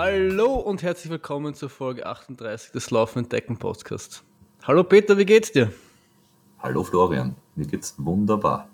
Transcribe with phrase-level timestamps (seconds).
[0.00, 4.22] Hallo und herzlich willkommen zur Folge 38 des Laufenden Decken Podcasts.
[4.62, 5.72] Hallo Peter, wie geht's dir?
[6.60, 8.68] Hallo Florian, mir geht's wunderbar.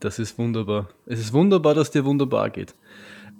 [0.00, 0.88] Das ist wunderbar.
[1.06, 2.74] Es ist wunderbar, dass dir wunderbar geht.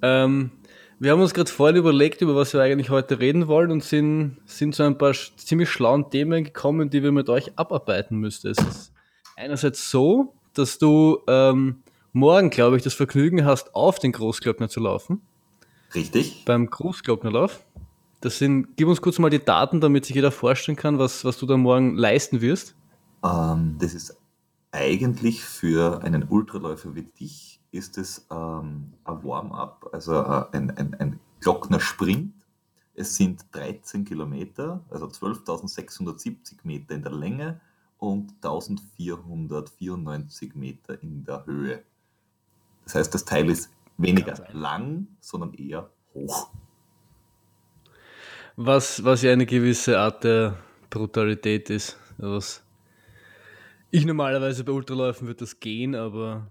[0.03, 0.53] Ähm,
[1.01, 4.37] wir haben uns gerade vorhin überlegt, über was wir eigentlich heute reden wollen und sind,
[4.45, 8.47] sind zu ein paar ziemlich schlauen Themen gekommen, die wir mit euch abarbeiten müssten.
[8.51, 8.93] Es ist
[9.35, 11.83] einerseits so, dass du ähm,
[12.13, 15.23] morgen, glaube ich, das Vergnügen hast, auf den Großglockner zu laufen.
[15.95, 16.45] Richtig.
[16.45, 17.65] Beim Großglocknerlauf.
[18.21, 21.39] Das sind, gib uns kurz mal die Daten, damit sich jeder vorstellen kann, was, was
[21.39, 22.75] du da morgen leisten wirst.
[23.23, 24.17] Ähm, das ist
[24.73, 30.95] eigentlich für einen Ultraläufer wie dich ist es ähm, ein Warm-up, also äh, ein, ein,
[30.95, 32.33] ein Glockner-Sprint.
[32.95, 37.61] Es sind 13 Kilometer, also 12.670 Meter in der Länge
[37.99, 41.83] und 1494 Meter in der Höhe.
[42.85, 46.51] Das heißt, das Teil ist weniger lang, sondern eher hoch.
[48.57, 50.57] Was, was ja eine gewisse Art der
[50.91, 51.99] Brutalität ist.
[52.17, 52.63] Was
[53.91, 56.51] ich normalerweise bei Ultraläufen würde das gehen, aber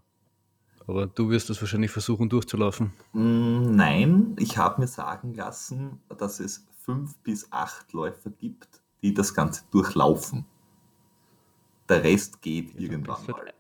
[0.88, 2.94] aber du wirst das wahrscheinlich versuchen durchzulaufen.
[3.14, 9.14] Mm, nein, ich habe mir sagen lassen, dass es fünf bis acht Läufer gibt, die
[9.14, 10.46] das Ganze durchlaufen.
[11.90, 13.54] Der Rest geht ja, irgendwann mal.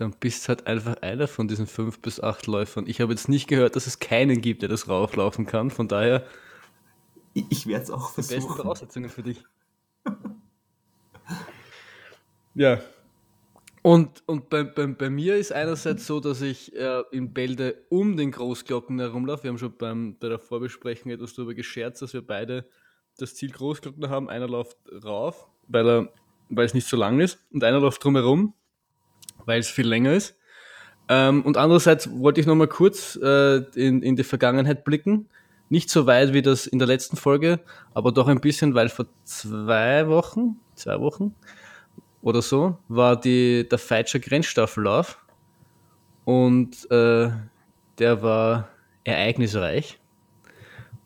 [0.00, 2.86] Dann bist halt einfach einer von diesen fünf bis acht Läufern.
[2.86, 5.70] Ich habe jetzt nicht gehört, dass es keinen gibt, der das rauflaufen kann.
[5.70, 6.24] Von daher.
[7.34, 8.40] Ich, ich werde es auch versuchen.
[8.40, 9.44] Die besten Voraussetzungen für dich.
[12.54, 12.80] ja,
[13.82, 18.16] und, und bei, bei, bei mir ist einerseits so, dass ich äh, in Bälde um
[18.16, 19.44] den Großglocken herumlaufe.
[19.44, 22.66] Wir haben schon beim, bei der Vorbesprechung etwas darüber gescherzt, dass wir beide
[23.18, 24.28] das Ziel Großglockner haben.
[24.28, 26.12] Einer läuft rauf, weil, er,
[26.50, 28.52] weil es nicht so lang ist, und einer läuft drumherum,
[29.46, 30.36] weil es viel länger ist.
[31.08, 35.28] Ähm, und andererseits wollte ich nochmal kurz äh, in, in die Vergangenheit blicken.
[35.68, 37.60] Nicht so weit wie das in der letzten Folge,
[37.94, 41.34] aber doch ein bisschen, weil vor zwei Wochen, zwei Wochen,
[42.22, 45.18] oder so war die, der Feitscher Grenzstaffellauf
[46.24, 47.30] und äh,
[47.98, 48.68] der war
[49.04, 49.98] ereignisreich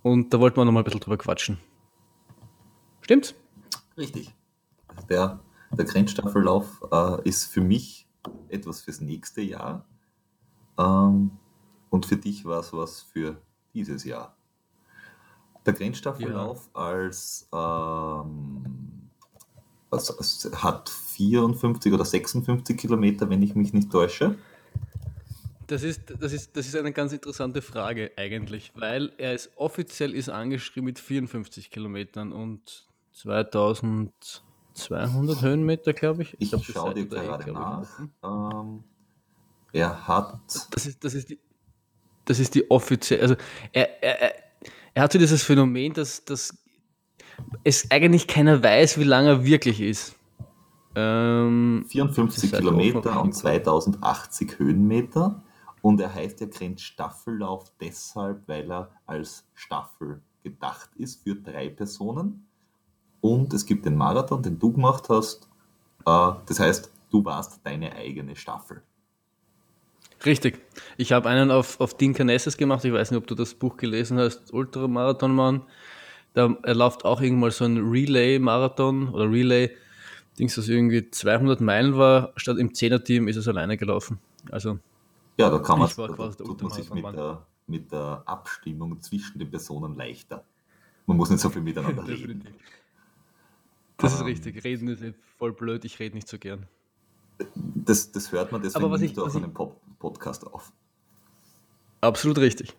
[0.03, 1.59] und da wollten wir noch mal ein bisschen drüber quatschen.
[3.01, 3.35] Stimmt's?
[3.97, 4.31] Richtig.
[5.09, 5.41] Der,
[5.71, 8.07] der Grenzstaffellauf äh, ist für mich
[8.49, 9.85] etwas fürs nächste Jahr
[10.79, 11.31] ähm,
[11.91, 13.37] und für dich war es was für
[13.75, 14.37] dieses Jahr.
[15.67, 16.81] Der Grenzstaffellauf ja.
[16.81, 19.11] als ähm,
[19.91, 24.37] es hat 54 oder 56 Kilometer, wenn ich mich nicht täusche.
[25.67, 30.13] Das ist, das, ist, das ist eine ganz interessante Frage eigentlich, weil er ist offiziell
[30.15, 32.87] ist angeschrieben mit 54 Kilometern und
[34.75, 36.37] 2200 Höhenmeter, glaube ich.
[36.39, 37.89] Ich, ich schaue dir gerade nach.
[38.23, 38.85] Ähm,
[39.73, 40.41] er hat.
[40.71, 41.39] Das ist, das ist die,
[42.25, 43.23] das ist die offizielle.
[43.23, 43.37] Also
[43.73, 44.35] er, er,
[44.95, 46.57] er hat so dieses Phänomen, dass, dass
[47.65, 50.17] es eigentlich keiner weiß, wie lang er wirklich ist.
[50.97, 55.43] Ähm, 54 Kilometer und 2080 Höhenmeter.
[55.83, 62.47] Und er heißt ja Grenzstaffellauf deshalb, weil er als Staffel gedacht ist für drei Personen.
[63.25, 65.49] Und es gibt den Marathon, den du gemacht hast.
[66.05, 68.83] Äh, das heißt, du warst deine eigene Staffel.
[70.27, 70.61] Richtig.
[70.99, 72.85] Ich habe einen auf, auf Dean Canesses gemacht.
[72.85, 75.63] Ich weiß nicht, ob du das Buch gelesen hast, Ultramarathonmann.
[76.35, 79.71] Da er läuft auch irgendwann so ein Relay-Marathon oder Relay,
[80.39, 84.19] Dings, das irgendwie 200 Meilen war, statt im 10er-Team ist es alleine gelaufen.
[84.51, 84.81] Also,
[85.39, 89.39] ja, da kann man, da, da tut man sich mit der, mit der Abstimmung zwischen
[89.39, 90.45] den Personen leichter.
[91.07, 92.45] Man muss nicht so viel miteinander reden.
[93.99, 94.65] Das ist ähm, richtig.
[94.65, 95.03] Reden ist
[95.39, 95.85] voll blöd.
[95.85, 96.67] Ich rede nicht so gern.
[97.55, 99.53] Das, das hört man deswegen nicht auf einem
[99.99, 100.73] Podcast auf.
[102.01, 102.75] Absolut richtig.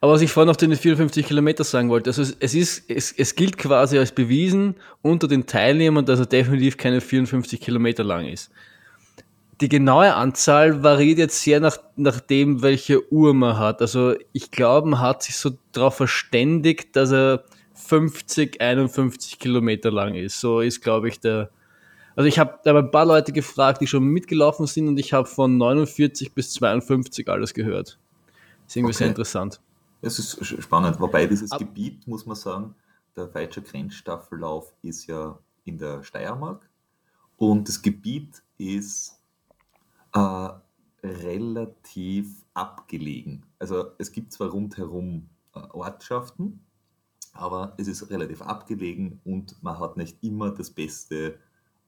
[0.00, 3.12] Aber was ich vorhin auf den 54 Kilometer sagen wollte, also es, es, ist, es,
[3.12, 8.26] es gilt quasi als bewiesen unter den Teilnehmern, dass er definitiv keine 54 Kilometer lang
[8.26, 8.50] ist.
[9.60, 13.80] Die genaue Anzahl variiert jetzt sehr nach, nach dem, welche Uhr man hat.
[13.80, 17.44] Also ich glaube, man hat sich so darauf verständigt, dass er
[17.86, 20.40] 50, 51 Kilometer lang ist.
[20.40, 21.50] So ist, glaube ich, der.
[22.14, 25.56] Also ich habe ein paar Leute gefragt, die schon mitgelaufen sind und ich habe von
[25.56, 27.98] 49 bis 52 alles gehört.
[28.66, 28.98] Ist irgendwie okay.
[28.98, 29.60] sehr interessant.
[30.02, 32.74] Es ist spannend, wobei dieses Ab Gebiet, muss man sagen,
[33.16, 36.68] der Weitscher Grenzstaffellauf ist ja in der Steiermark
[37.36, 39.20] und das Gebiet ist
[40.14, 40.48] äh,
[41.02, 43.44] relativ abgelegen.
[43.58, 46.60] Also es gibt zwar rundherum äh, Ortschaften,
[47.32, 51.38] aber es ist relativ abgelegen und man hat nicht immer das beste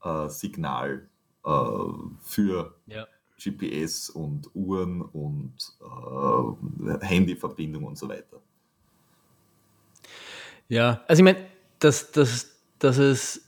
[0.03, 1.09] äh, Signal
[1.45, 1.51] äh,
[2.21, 3.07] für ja.
[3.43, 8.41] GPS und Uhren und äh, Handyverbindung und so weiter.
[10.69, 11.47] Ja, also ich meine,
[11.79, 13.45] dass, dass, dass es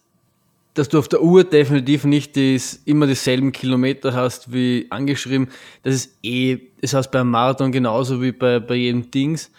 [0.76, 5.48] dass du auf der Uhr definitiv nicht dies, immer dieselben Kilometer hast wie angeschrieben.
[5.82, 9.50] Das ist eh, das heißt beim Marathon genauso wie bei, bei jedem Dings.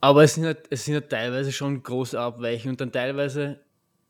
[0.00, 3.60] Aber es sind, halt, es sind halt teilweise schon große Abweichungen und dann teilweise,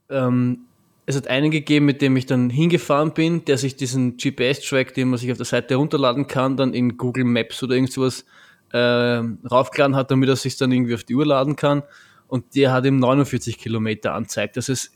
[0.09, 0.67] ähm,
[1.07, 5.09] es hat einen gegeben, mit dem ich dann hingefahren bin, der sich diesen GPS-Track, den
[5.09, 8.25] man sich auf der Seite runterladen kann, dann in Google Maps oder irgendwas
[8.73, 11.83] äh, raufgeladen hat, damit er sich dann irgendwie auf die Uhr laden kann.
[12.29, 14.57] Und der hat ihm 49 Kilometer anzeigt.
[14.57, 14.93] Das ist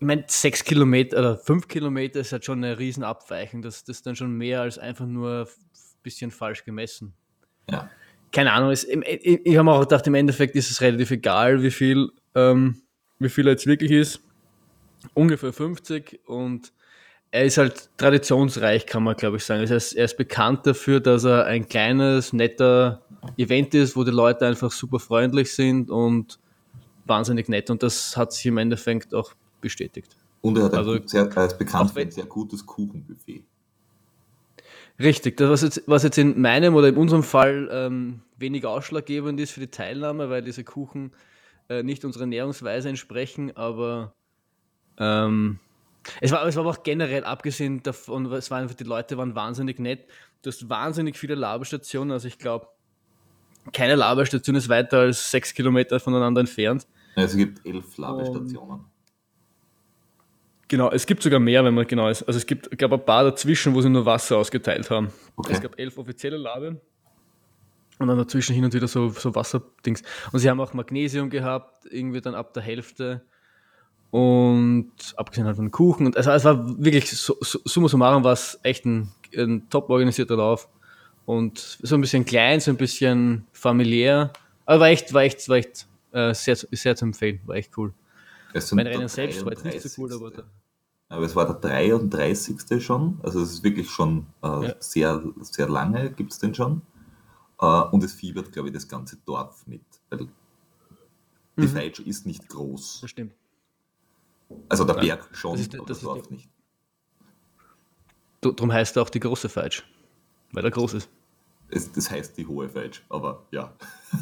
[0.00, 3.62] ich meine, sechs Kilometer oder fünf Kilometer ist halt schon eine Riesenabweichung.
[3.62, 7.14] Das, das ist dann schon mehr als einfach nur ein bisschen falsch gemessen.
[7.70, 7.88] Ja.
[8.34, 11.70] Keine Ahnung, es, ich, ich habe auch gedacht, im Endeffekt ist es relativ egal, wie
[11.70, 12.82] viel, ähm,
[13.20, 14.20] wie viel er jetzt wirklich ist.
[15.14, 16.72] Ungefähr 50 und
[17.30, 19.62] er ist halt traditionsreich, kann man glaube ich sagen.
[19.62, 23.02] Das heißt, er ist bekannt dafür, dass er ein kleines, netter
[23.36, 26.38] Event ist, wo die Leute einfach super freundlich sind und
[27.06, 27.70] wahnsinnig nett.
[27.70, 30.16] Und das hat sich im Endeffekt auch bestätigt.
[30.40, 33.44] Und er, hat also, sehr, er ist bekannt für ein sehr gutes Kuchenbuffet.
[34.98, 39.40] Richtig, das was jetzt, was jetzt in meinem oder in unserem Fall ähm, weniger ausschlaggebend
[39.40, 41.12] ist für die Teilnahme, weil diese Kuchen
[41.68, 44.14] äh, nicht unserer Ernährungsweise entsprechen, aber
[44.98, 45.58] ähm,
[46.20, 49.34] es, war, es war aber auch generell abgesehen davon, es waren einfach, die Leute waren
[49.34, 50.06] wahnsinnig nett.
[50.42, 52.68] Du hast wahnsinnig viele Laberstationen, also ich glaube,
[53.72, 56.86] keine Laberstation ist weiter als sechs Kilometer voneinander entfernt.
[57.16, 58.84] Es gibt elf Labestationen.
[60.68, 62.22] Genau, es gibt sogar mehr, wenn man genau ist.
[62.22, 65.12] Also es gibt, ich glaube, ein paar dazwischen, wo sie nur Wasser ausgeteilt haben.
[65.36, 65.52] Okay.
[65.52, 66.80] Es gab elf offizielle Labe
[67.98, 70.02] und dann dazwischen hin und wieder so, so Wasserdings.
[70.32, 73.22] Und sie haben auch Magnesium gehabt, irgendwie dann ab der Hälfte.
[74.10, 76.06] Und abgesehen halt von Kuchen.
[76.06, 79.90] Und also es war wirklich, so, so, summa summarum war es echt ein, ein top
[79.90, 80.68] organisierter Lauf.
[81.26, 84.32] Und so ein bisschen klein, so ein bisschen familiär.
[84.66, 87.40] Aber war echt, war echt, war echt äh, sehr, sehr zu empfehlen.
[87.46, 87.92] War echt cool.
[88.72, 90.30] Mein Rennen selbst war jetzt nicht so cool, aber.
[90.30, 90.44] Da
[91.08, 92.84] aber es war der 33.
[92.84, 94.74] schon, also es ist wirklich schon äh, ja.
[94.80, 96.82] sehr, sehr lange, gibt es den schon.
[97.60, 100.26] Äh, und es fiebert, glaube ich, das ganze Dorf mit, weil
[101.56, 101.68] die mhm.
[101.68, 103.02] Feitsch ist nicht groß.
[103.02, 103.34] Das stimmt.
[104.68, 106.48] Also der Berg schon, das, ist, aber das, das Dorf nicht.
[108.40, 109.84] Darum heißt er auch die große Feitsch,
[110.52, 111.08] weil er groß ist.
[111.68, 113.72] Es, das heißt die hohe Feitsch, aber ja.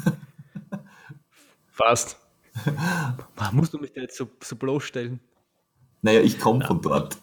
[1.67, 2.17] Fast.
[3.51, 5.19] Musst du mich da jetzt so, so bloßstellen?
[6.01, 7.17] Naja, ich komme von dort.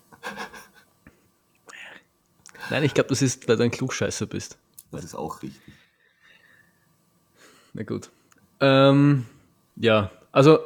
[2.70, 4.58] Nein, ich glaube, das ist, weil du ein Klugscheißer bist.
[4.90, 5.74] Das ist auch richtig.
[7.72, 8.10] Na gut.
[8.60, 9.26] Ähm,
[9.76, 10.58] ja, also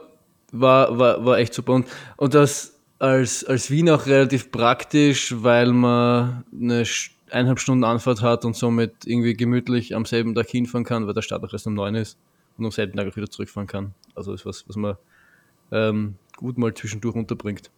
[0.52, 1.72] war, war, war echt super.
[1.72, 6.84] Und, und das als, als Wien auch relativ praktisch, weil man eine
[7.30, 11.22] eineinhalb Stunden Anfahrt hat und somit irgendwie gemütlich am selben Tag hinfahren kann, weil der
[11.22, 12.16] Start auch erst um neun ist
[12.56, 13.94] und am selben Tag auch wieder zurückfahren kann.
[14.14, 14.96] Also ist was, was man
[15.72, 17.70] ähm, gut mal zwischendurch unterbringt.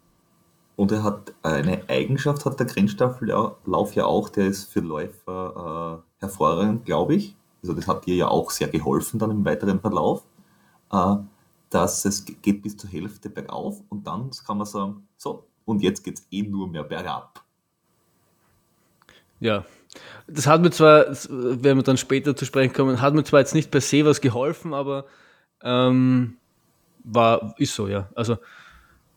[0.77, 6.21] Und er hat eine Eigenschaft, hat der Grenzstaffellauf ja auch, der ist für Läufer äh,
[6.21, 7.35] hervorragend, glaube ich.
[7.63, 10.25] Also das hat dir ja auch sehr geholfen dann im weiteren Verlauf,
[10.93, 11.17] äh,
[11.71, 16.05] dass es geht bis zur Hälfte bergauf und dann kann man sagen, so, und jetzt
[16.05, 17.43] geht es eh nur mehr bergab.
[19.41, 19.65] Ja,
[20.27, 23.55] das hat mir zwar, wenn wir dann später zu sprechen kommen, hat mir zwar jetzt
[23.55, 25.07] nicht per se was geholfen, aber
[25.67, 26.39] ähm,
[27.05, 28.09] war, ist so, ja.
[28.15, 28.39] Also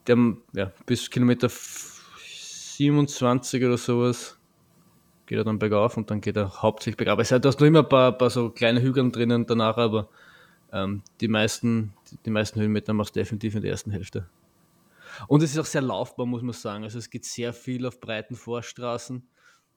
[0.08, 0.18] der,
[0.54, 4.38] ja, bis Kilometer 27 oder sowas
[5.28, 7.20] geht er dann bergauf und dann geht er hauptsächlich bergauf.
[7.20, 10.10] Es hat hast nur immer ein paar, paar so kleine Hügel drinnen danach, aber
[10.72, 11.94] ähm, die meisten,
[12.26, 14.28] die meisten Höhenmeter machst du definitiv in der ersten Hälfte.
[15.28, 16.84] Und es ist auch sehr laufbar, muss man sagen.
[16.84, 19.28] Also es geht sehr viel auf breiten Vorstraßen.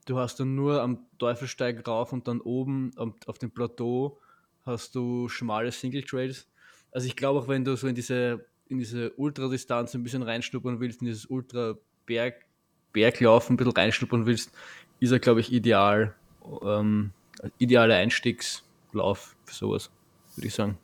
[0.06, 4.18] Du hast dann nur am Teufelsteig rauf und dann oben auf dem Plateau
[4.64, 6.48] hast du schmale Single Trails.
[6.92, 10.80] Also ich glaube auch, wenn du so in diese in diese Ultradistanz ein bisschen reinschnuppern
[10.80, 12.46] willst, in dieses Ultra-Berg,
[12.92, 14.52] Berglaufen ein bisschen reinschnuppern willst,
[15.00, 16.14] ist er, glaube ich, ideal.
[16.62, 17.12] Ähm,
[17.58, 19.90] idealer Einstiegslauf für sowas,
[20.36, 20.78] würde ich sagen.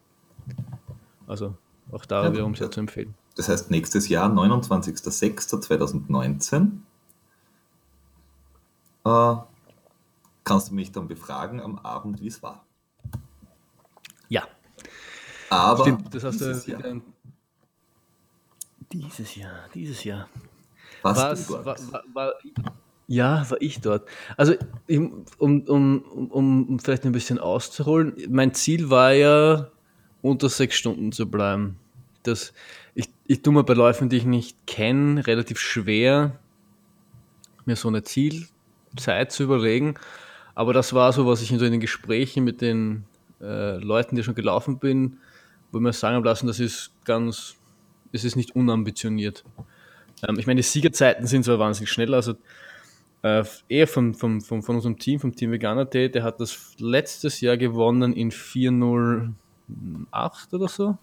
[1.27, 1.55] Also
[1.93, 3.15] auch da ja, wiederum sehr zu empfehlen.
[3.37, 6.81] Das heißt, nächstes Jahr, 29.06.2019,
[9.05, 9.37] äh,
[10.45, 12.65] kannst du mich dann befragen am Abend, wie es war.
[15.51, 17.01] Aber Stimmt, das hast du Jahr.
[18.93, 20.29] Dieses Jahr, dieses Jahr.
[21.03, 21.51] Warst?
[21.51, 21.77] War, war,
[22.13, 22.33] war,
[23.07, 24.07] ja, war ich dort.
[24.37, 24.55] Also,
[24.89, 29.71] um, um, um, um vielleicht ein bisschen auszuholen, mein Ziel war ja,
[30.23, 31.79] unter sechs Stunden zu bleiben.
[32.23, 32.53] Das,
[32.95, 36.39] ich, ich tue mir bei Läufen, die ich nicht kenne, relativ schwer,
[37.65, 39.95] mir so eine Zielzeit zu überlegen.
[40.55, 43.05] Aber das war so, was ich in so den Gesprächen mit den
[43.41, 45.19] äh, Leuten, die schon gelaufen bin,
[45.73, 47.57] wo wir sagen lassen, das ist ganz,
[48.13, 49.45] es ist nicht unambitioniert.
[50.27, 52.35] Ähm, ich meine, die Siegerzeiten sind zwar wahnsinnig schnell, also
[53.23, 57.41] äh, er von, von, von, von unserem Team, vom Team Veganer.de, der hat das letztes
[57.41, 59.35] Jahr gewonnen in 408
[60.53, 60.97] oder so.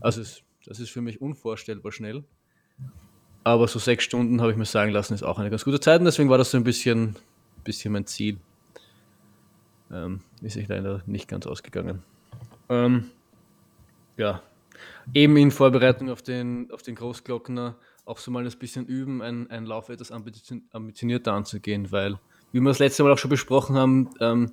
[0.00, 2.24] Also es, das ist für mich unvorstellbar schnell.
[3.44, 6.00] Aber so sechs Stunden habe ich mir sagen lassen, ist auch eine ganz gute Zeit
[6.00, 7.14] und deswegen war das so ein bisschen,
[7.64, 8.38] bisschen mein Ziel.
[9.92, 12.02] Ähm, ist sich leider nicht ganz ausgegangen.
[12.68, 13.10] Ähm,
[14.16, 14.42] ja,
[15.14, 19.50] eben in Vorbereitung auf den, auf den Großglockner auch so mal ein bisschen üben, einen,
[19.50, 22.18] einen Lauf etwas ambitionierter anzugehen, weil,
[22.52, 24.52] wie wir das letzte Mal auch schon besprochen haben, ähm,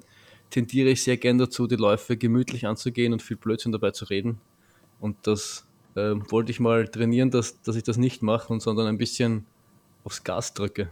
[0.50, 4.40] tendiere ich sehr gern dazu, die Läufe gemütlich anzugehen und viel Blödsinn dabei zu reden.
[5.00, 8.88] Und das äh, wollte ich mal trainieren, dass, dass ich das nicht mache, und sondern
[8.88, 9.46] ein bisschen
[10.04, 10.90] aufs Gas drücke.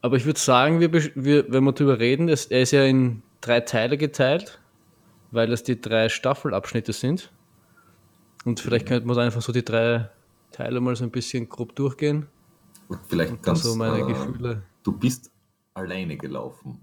[0.00, 3.22] Aber ich würde sagen, wir, wir, wenn wir darüber reden, es, er ist ja in
[3.40, 4.60] drei Teile geteilt,
[5.32, 7.32] weil das die drei Staffelabschnitte sind.
[8.48, 10.08] Und vielleicht könnte man einfach so die drei
[10.52, 12.28] Teile mal so ein bisschen grob durchgehen.
[12.88, 14.62] Und vielleicht und ganz, so meine äh, Gefühle.
[14.82, 15.30] Du bist
[15.74, 16.82] alleine gelaufen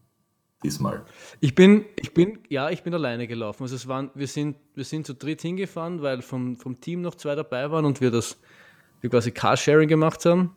[0.63, 1.03] diesmal.
[1.39, 3.63] Ich bin, ich bin, ja, ich bin alleine gelaufen.
[3.63, 7.15] Also es waren, wir sind, wir sind zu dritt hingefahren, weil vom, vom Team noch
[7.15, 8.39] zwei dabei waren und wir das,
[9.01, 10.53] wir quasi Carsharing gemacht haben.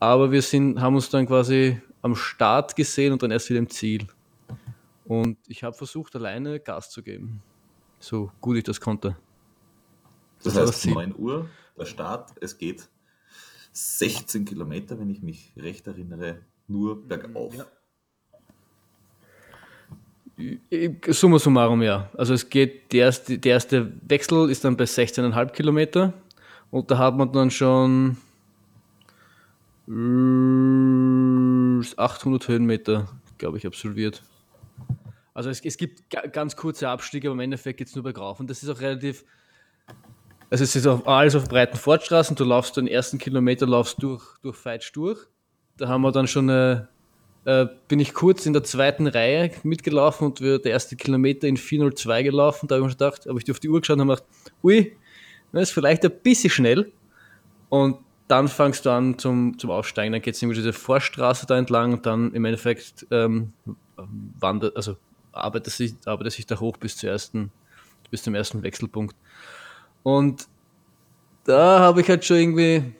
[0.00, 3.68] Aber wir sind, haben uns dann quasi am Start gesehen und dann erst wieder im
[3.68, 4.06] Ziel.
[5.04, 7.42] Und ich habe versucht, alleine Gas zu geben.
[7.98, 9.14] So gut ich das konnte.
[10.42, 12.88] Das, das heißt, 9 Uhr, der Start, es geht
[13.72, 17.54] 16 Kilometer, wenn ich mich recht erinnere, nur bergauf.
[17.54, 17.66] Ja.
[21.08, 22.10] Summa summarum, ja.
[22.16, 26.14] Also es geht, der erste, der erste Wechsel ist dann bei 16,5 Kilometer
[26.70, 28.16] und da hat man dann schon
[31.96, 34.22] 800 Höhenmeter, glaube ich, absolviert.
[35.34, 38.50] Also es, es gibt ganz kurze Abstiege, aber im Endeffekt geht es nur bergauf und
[38.50, 39.24] das ist auch relativ,
[40.50, 44.22] also es ist auf, alles auf breiten Fortstraßen, du laufst den ersten Kilometer, laufst durch,
[44.42, 45.18] durch Feitsch durch.
[45.76, 46.88] Da haben wir dann schon eine,
[47.44, 51.56] äh, bin ich kurz in der zweiten Reihe mitgelaufen und wir der erste Kilometer in
[51.56, 52.66] 402 gelaufen.
[52.66, 54.28] Da habe ich mir gedacht, habe ich auf die Uhr geschaut und habe gedacht,
[54.62, 54.96] ui,
[55.52, 56.92] das ist vielleicht ein bisschen schnell.
[57.68, 60.12] Und dann fangst du an zum, zum Aufsteigen.
[60.12, 63.52] Dann geht es irgendwie diese Vorstraße da entlang und dann im Endeffekt ähm,
[63.96, 64.96] wandert, also
[65.32, 67.50] arbeitet sich, arbeitet sich da hoch bis, ersten,
[68.10, 69.16] bis zum ersten Wechselpunkt.
[70.02, 70.48] Und
[71.44, 72.92] da habe ich halt schon irgendwie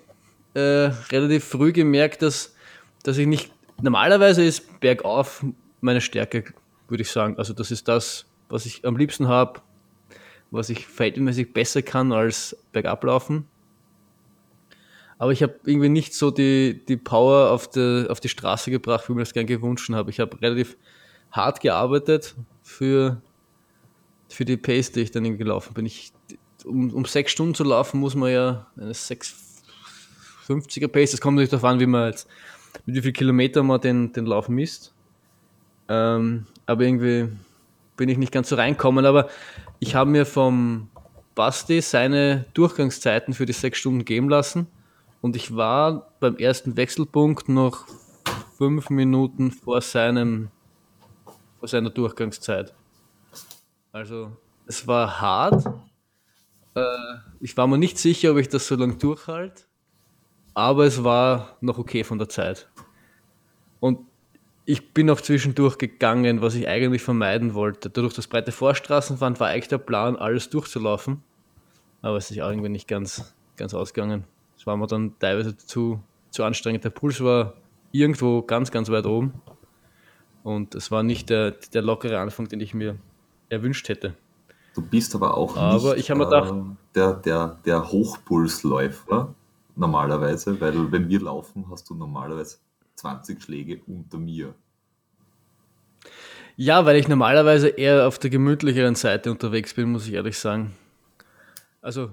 [0.54, 2.54] äh, relativ früh gemerkt, dass,
[3.02, 3.52] dass ich nicht.
[3.80, 5.44] Normalerweise ist bergauf
[5.80, 6.44] meine Stärke,
[6.88, 7.36] würde ich sagen.
[7.38, 9.60] Also, das ist das, was ich am liebsten habe,
[10.50, 13.46] was ich verhältnismäßig besser kann als bergab laufen.
[15.18, 19.08] Aber ich habe irgendwie nicht so die, die Power auf die, auf die Straße gebracht,
[19.08, 20.10] wie ich mir das gern gewünscht habe.
[20.10, 20.76] Ich habe relativ
[21.32, 23.20] hart gearbeitet für,
[24.28, 25.86] für die Pace, die ich dann gelaufen bin.
[25.86, 26.12] Ich
[26.68, 31.50] um, um sechs Stunden zu laufen, muss man ja eine 650er Pace, das kommt natürlich
[31.50, 32.28] darauf an, wie man jetzt,
[32.86, 34.94] mit wie viel Kilometer man den, den Lauf misst.
[35.88, 37.28] Ähm, aber irgendwie
[37.96, 39.04] bin ich nicht ganz so reinkommen.
[39.04, 39.28] Aber
[39.78, 40.88] ich habe mir vom
[41.34, 44.66] Basti seine Durchgangszeiten für die sechs Stunden geben lassen.
[45.20, 47.86] Und ich war beim ersten Wechselpunkt noch
[48.56, 50.50] fünf Minuten vor seinem
[51.58, 52.72] vor seiner Durchgangszeit.
[53.90, 54.30] Also
[54.66, 55.64] es war hart,
[56.78, 59.62] äh, ich war mir nicht sicher, ob ich das so lange durchhalte,
[60.54, 62.68] aber es war noch okay von der Zeit.
[63.80, 64.00] Und
[64.64, 67.88] ich bin auch zwischendurch gegangen, was ich eigentlich vermeiden wollte.
[67.88, 71.22] Dadurch, dass breite Vorstraßenfahren war eigentlich der Plan, alles durchzulaufen.
[72.02, 74.24] Aber es ist auch irgendwie nicht ganz, ganz ausgegangen.
[74.58, 76.84] Es war mir dann teilweise zu, zu anstrengend.
[76.84, 77.54] Der Puls war
[77.92, 79.40] irgendwo ganz, ganz weit oben.
[80.42, 82.96] Und es war nicht der, der lockere Anfang, den ich mir
[83.48, 84.14] erwünscht hätte.
[84.78, 86.62] Du bist aber auch aber nicht ich gedacht, äh,
[86.94, 89.34] der, der, der Hochpulsläufer
[89.74, 92.58] normalerweise, weil wenn wir laufen, hast du normalerweise
[92.94, 94.54] 20 Schläge unter mir.
[96.54, 100.76] Ja, weil ich normalerweise eher auf der gemütlicheren Seite unterwegs bin, muss ich ehrlich sagen.
[101.82, 102.10] Also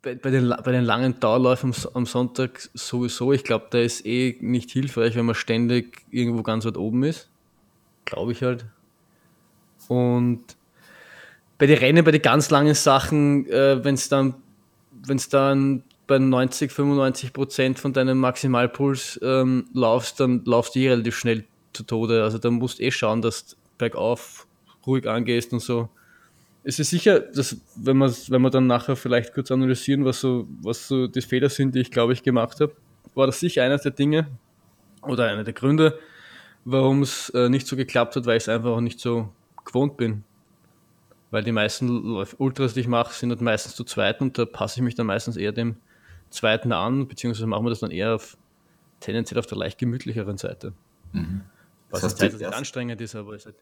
[0.00, 4.06] bei, bei, den, bei den langen Dauerläufen am, am Sonntag sowieso, ich glaube, da ist
[4.06, 7.28] eh nicht hilfreich, wenn man ständig irgendwo ganz weit oben ist.
[8.06, 8.64] Glaube ich halt.
[9.88, 10.55] Und
[11.58, 14.34] bei den Rennen, bei den ganz langen Sachen, äh, wenn es dann,
[15.06, 20.90] wenn's dann bei 90, 95 Prozent von deinem Maximalpuls ähm, laufst, dann laufst du eh
[20.90, 22.22] relativ schnell zu Tode.
[22.22, 24.46] Also da musst du eh schauen, dass du bergauf
[24.86, 25.88] ruhig angehst und so.
[26.62, 30.48] Es ist sicher, dass wenn man wenn wir dann nachher vielleicht kurz analysieren, was so,
[30.62, 32.72] was so die Fehler sind, die ich glaube ich gemacht habe,
[33.14, 34.26] war das sicher einer der Dinge
[35.02, 35.98] oder einer der Gründe,
[36.64, 39.28] warum es äh, nicht so geklappt hat, weil ich es einfach auch nicht so
[39.64, 40.24] gewohnt bin.
[41.30, 44.78] Weil die meisten Ultras, die ich mache, sind halt meistens zu zweit und da passe
[44.78, 45.76] ich mich dann meistens eher dem
[46.30, 48.36] zweiten an, beziehungsweise machen wir das dann eher auf,
[49.00, 50.72] tendenziell auf der leicht gemütlicheren Seite.
[51.12, 51.42] Mhm.
[51.90, 53.56] Was das heißt, nicht anstrengend ist, aber es halt.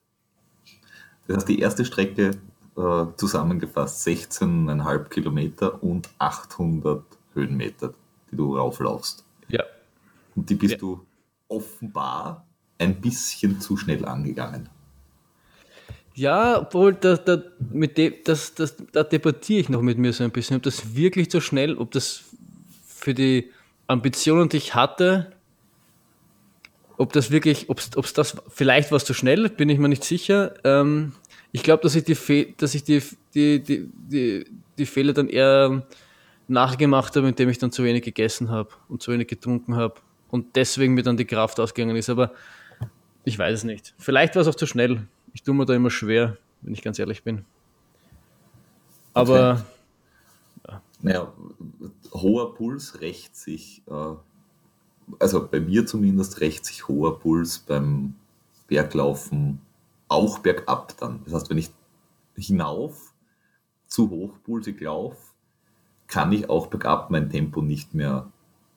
[1.26, 2.32] Das heißt, die erste Strecke
[2.76, 7.02] äh, zusammengefasst 16,5 Kilometer und 800
[7.34, 7.94] Höhenmeter,
[8.30, 9.24] die du rauflaufst.
[9.48, 9.64] Ja.
[10.34, 10.78] Und die bist ja.
[10.78, 11.06] du
[11.48, 12.46] offenbar
[12.78, 14.68] ein bisschen zu schnell angegangen.
[16.14, 17.42] Ja, obwohl da, da,
[17.72, 20.94] mit dem, das, das, da debattiere ich noch mit mir so ein bisschen, ob das
[20.94, 22.22] wirklich so schnell, ob das
[22.86, 23.50] für die
[23.88, 25.32] Ambitionen, die ich hatte,
[26.96, 30.54] ob das wirklich, ob es das, vielleicht war zu schnell, bin ich mir nicht sicher.
[30.62, 31.12] Ähm,
[31.50, 33.02] ich glaube, dass ich, die, dass ich die,
[33.34, 34.44] die, die, die,
[34.78, 35.84] die Fehler dann eher
[36.46, 39.94] nachgemacht habe, indem ich dann zu wenig gegessen habe und zu wenig getrunken habe
[40.30, 42.10] und deswegen mir dann die Kraft ausgegangen ist.
[42.10, 42.32] Aber
[43.24, 43.94] ich weiß es nicht.
[43.98, 45.06] Vielleicht war es auch zu schnell.
[45.34, 47.44] Ich tue mir da immer schwer, wenn ich ganz ehrlich bin.
[49.12, 49.52] Aber.
[49.52, 50.72] Okay.
[50.72, 50.82] Ja.
[51.02, 51.32] Naja,
[52.14, 54.14] hoher Puls rächt sich, äh,
[55.18, 58.14] also bei mir zumindest rächt sich hoher Puls beim
[58.68, 59.60] Berglaufen
[60.08, 61.20] auch bergab dann.
[61.24, 61.70] Das heißt, wenn ich
[62.36, 63.12] hinauf
[63.86, 65.34] zu hochpulsig laufe,
[66.06, 68.30] kann ich auch bergab mein Tempo nicht mehr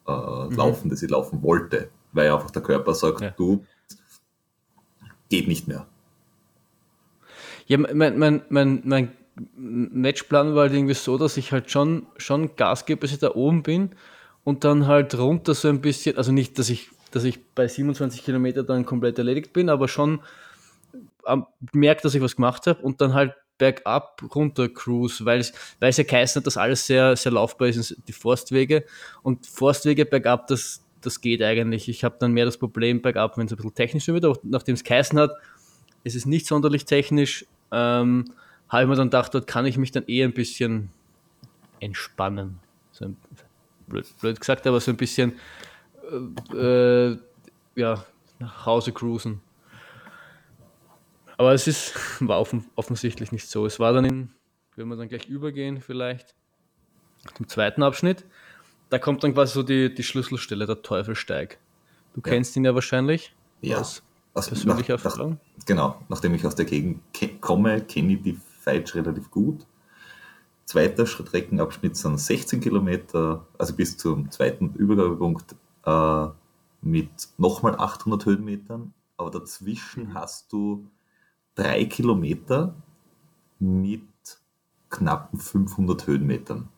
[0.07, 0.55] äh, mhm.
[0.55, 3.29] laufen, das ich laufen wollte, weil einfach der Körper sagt, ja.
[3.31, 3.65] du,
[5.29, 5.87] geht nicht mehr.
[7.67, 9.11] Ja, mein, mein, mein, mein
[9.55, 13.35] Matchplan war halt irgendwie so, dass ich halt schon, schon Gas gebe, bis ich da
[13.35, 13.91] oben bin
[14.43, 18.23] und dann halt runter so ein bisschen, also nicht, dass ich, dass ich bei 27
[18.23, 20.21] Kilometer dann komplett erledigt bin, aber schon
[21.73, 25.89] merke, dass ich was gemacht habe und dann halt bergab runter cruise, weil es, weil
[25.89, 28.85] es ja geheißen hat, dass alles sehr, sehr laufbar ist, die Forstwege
[29.23, 31.89] und Forstwege bergab, das, das geht eigentlich.
[31.89, 34.75] Ich habe dann mehr das Problem bergab, wenn es ein bisschen technisch wird, aber nachdem
[34.75, 35.31] es geheißen hat,
[36.03, 38.25] es ist nicht sonderlich technisch, ähm,
[38.69, 40.89] habe ich mir dann gedacht, dort kann ich mich dann eher ein bisschen
[41.79, 42.59] entspannen.
[42.91, 43.17] So ein,
[43.87, 45.33] blöd, blöd, gesagt, aber so ein bisschen
[46.53, 47.17] äh, äh,
[47.75, 48.05] ja,
[48.39, 49.41] nach Hause cruisen.
[51.37, 53.65] Aber es ist, war offen, offensichtlich nicht so.
[53.65, 54.29] Es war dann in,
[54.75, 56.35] wenn wir dann gleich übergehen, vielleicht
[57.35, 58.25] zum zweiten Abschnitt,
[58.89, 61.57] da kommt dann quasi so die, die Schlüsselstelle, der Teufelsteig.
[62.13, 62.31] Du ja.
[62.31, 63.33] kennst ihn ja wahrscheinlich.
[63.61, 63.79] Ja.
[63.79, 64.03] Aus
[64.37, 65.31] also persönlicher nach, Erfahrung.
[65.57, 67.01] Nach, genau, nachdem ich aus der Gegend
[67.41, 69.65] komme, kenne ich die Feitsch relativ gut.
[70.65, 76.27] Zweiter Streckenabschnitt sind 16 Kilometer, also bis zum zweiten Übergabepunkt äh,
[76.81, 78.93] mit nochmal 800 Höhenmetern.
[79.15, 80.13] Aber dazwischen mhm.
[80.13, 80.85] hast du
[81.55, 82.75] drei Kilometer
[83.59, 84.03] mit
[84.89, 86.69] knappen 500 Höhenmetern.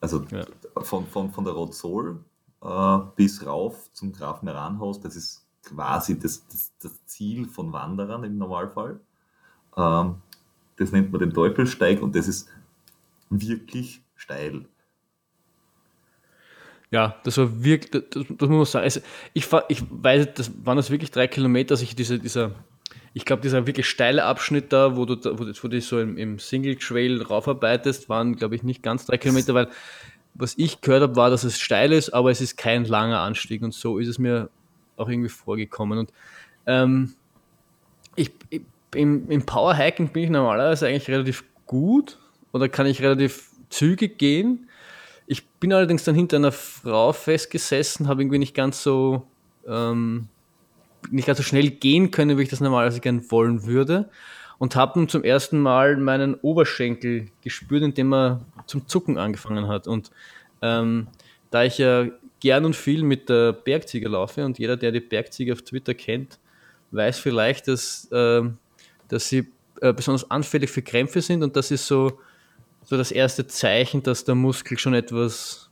[0.00, 0.44] Also ja.
[0.82, 2.22] von, von, von der Rotsol
[2.62, 8.24] äh, bis rauf zum Graf Meranhaus, das ist quasi das, das, das, Ziel von Wanderern
[8.24, 9.00] im Normalfall.
[9.76, 10.16] Ähm,
[10.76, 12.48] das nennt man den Teufelssteig und das ist
[13.30, 14.66] wirklich steil.
[16.90, 18.84] Ja, das war wirklich, das, das muss man sagen.
[18.84, 19.00] Also
[19.34, 22.52] ich, ich weiß, das waren das wirklich drei Kilometer, dass ich diese, dieser,
[23.12, 26.38] ich glaube, dieser wirklich steile Abschnitt da, wo du, wo, wo du so im, im
[26.38, 29.68] Single Trail raufarbeitest, waren, glaube ich, nicht ganz drei Kilometer, weil
[30.34, 33.62] was ich gehört habe, war, dass es steil ist, aber es ist kein langer Anstieg
[33.62, 34.50] und so ist es mir
[34.96, 35.98] auch irgendwie vorgekommen.
[35.98, 36.12] Und
[36.66, 37.14] ähm,
[38.14, 38.62] ich, ich,
[38.94, 42.18] im, im Powerhiking bin ich normalerweise eigentlich relativ gut
[42.52, 44.68] oder kann ich relativ zügig gehen.
[45.26, 49.26] Ich bin allerdings dann hinter einer Frau festgesessen, habe irgendwie nicht ganz so
[49.66, 50.28] ähm,
[51.10, 54.08] nicht ganz so schnell gehen können, wie ich das normalerweise gern wollen würde.
[54.58, 59.86] Und habe nun zum ersten Mal meinen Oberschenkel gespürt, indem er zum Zucken angefangen hat.
[59.86, 60.10] Und
[60.62, 61.08] ähm,
[61.50, 62.06] da ich ja
[62.40, 66.38] gern und viel mit der Bergziege laufe und jeder, der die Bergziege auf Twitter kennt,
[66.90, 68.42] weiß vielleicht, dass, äh,
[69.08, 69.48] dass sie
[69.80, 72.18] äh, besonders anfällig für Krämpfe sind und das ist so,
[72.82, 75.70] so das erste Zeichen, dass der Muskel schon etwas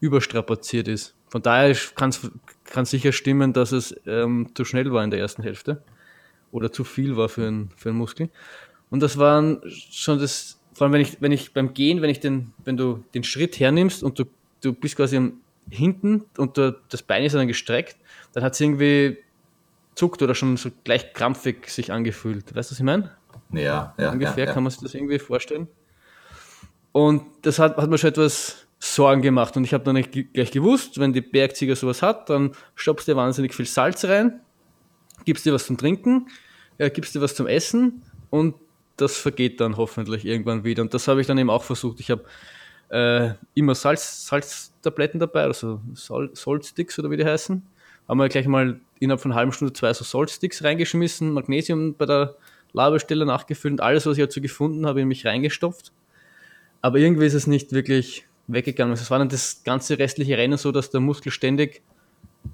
[0.00, 1.14] überstrapaziert ist.
[1.28, 5.42] Von daher kann es sicher stimmen, dass es ähm, zu schnell war in der ersten
[5.42, 5.82] Hälfte
[6.50, 8.28] oder zu viel war für, ein, für einen Muskel.
[8.90, 12.20] Und das waren schon das, vor allem wenn ich, wenn ich beim Gehen, wenn ich
[12.20, 14.24] den, wenn du den Schritt hernimmst und du,
[14.60, 15.40] du bist quasi am,
[15.72, 17.96] hinten und das Bein ist dann gestreckt,
[18.32, 19.18] dann hat es irgendwie
[19.94, 22.54] zuckt oder schon so gleich krampfig sich angefühlt.
[22.54, 23.10] Weißt du, was ich meine?
[23.52, 24.12] Ja, ja.
[24.12, 24.54] Ungefähr ja, ja.
[24.54, 25.68] kann man sich das irgendwie vorstellen.
[26.92, 29.56] Und das hat, hat mir schon etwas Sorgen gemacht.
[29.56, 33.16] Und ich habe dann nicht gleich gewusst, wenn die Bergziege sowas hat, dann stopfst du
[33.16, 34.40] wahnsinnig viel Salz rein,
[35.24, 36.28] gibst dir was zum Trinken,
[36.78, 38.54] ja, gibst dir was zum Essen und
[38.96, 40.82] das vergeht dann hoffentlich irgendwann wieder.
[40.82, 42.00] Und das habe ich dann eben auch versucht.
[42.00, 42.24] Ich habe
[42.92, 47.62] äh, immer Salz, Salztabletten dabei, also Salzsticks oder wie die heißen.
[48.06, 52.04] Haben wir gleich mal innerhalb von einer halben Stunde zwei so Salzsticks reingeschmissen, Magnesium bei
[52.04, 52.36] der
[52.74, 55.92] Labestelle nachgefüllt und alles, was ich dazu gefunden habe, in mich reingestopft.
[56.82, 58.92] Aber irgendwie ist es nicht wirklich weggegangen.
[58.92, 61.82] Also es war dann das ganze restliche Rennen so, dass der Muskel ständig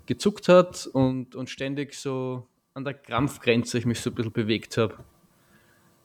[0.07, 4.77] gezuckt hat und, und ständig so an der Krampfgrenze ich mich so ein bisschen bewegt
[4.77, 4.99] habe.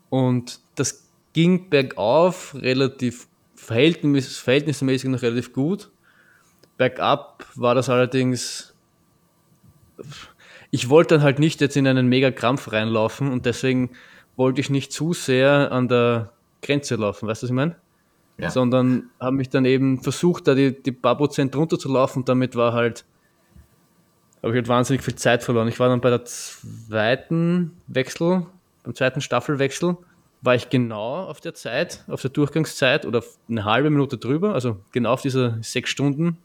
[0.10, 3.28] Und das ging bergauf relativ
[3.63, 5.89] verhältnis, verhältnismäßig noch relativ gut.
[6.78, 8.76] Bergab war das allerdings.
[10.71, 13.91] Ich wollte dann halt nicht jetzt in einen mega Krampf reinlaufen und deswegen
[14.36, 17.76] wollte ich nicht zu sehr an der Grenze laufen, weißt du, was ich meine?
[18.38, 18.49] Ja.
[18.49, 22.73] Sondern habe mich dann eben versucht, da die, die paar Prozent runterzulaufen und damit war
[22.73, 23.06] halt,
[24.41, 25.67] habe ich halt wahnsinnig viel Zeit verloren.
[25.67, 28.47] Ich war dann bei der zweiten Wechsel,
[28.84, 29.97] beim zweiten Staffelwechsel,
[30.43, 34.77] war ich genau auf der Zeit, auf der Durchgangszeit oder eine halbe Minute drüber, also
[34.91, 36.38] genau auf dieser sechs Stunden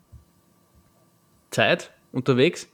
[1.51, 2.69] Zeit unterwegs.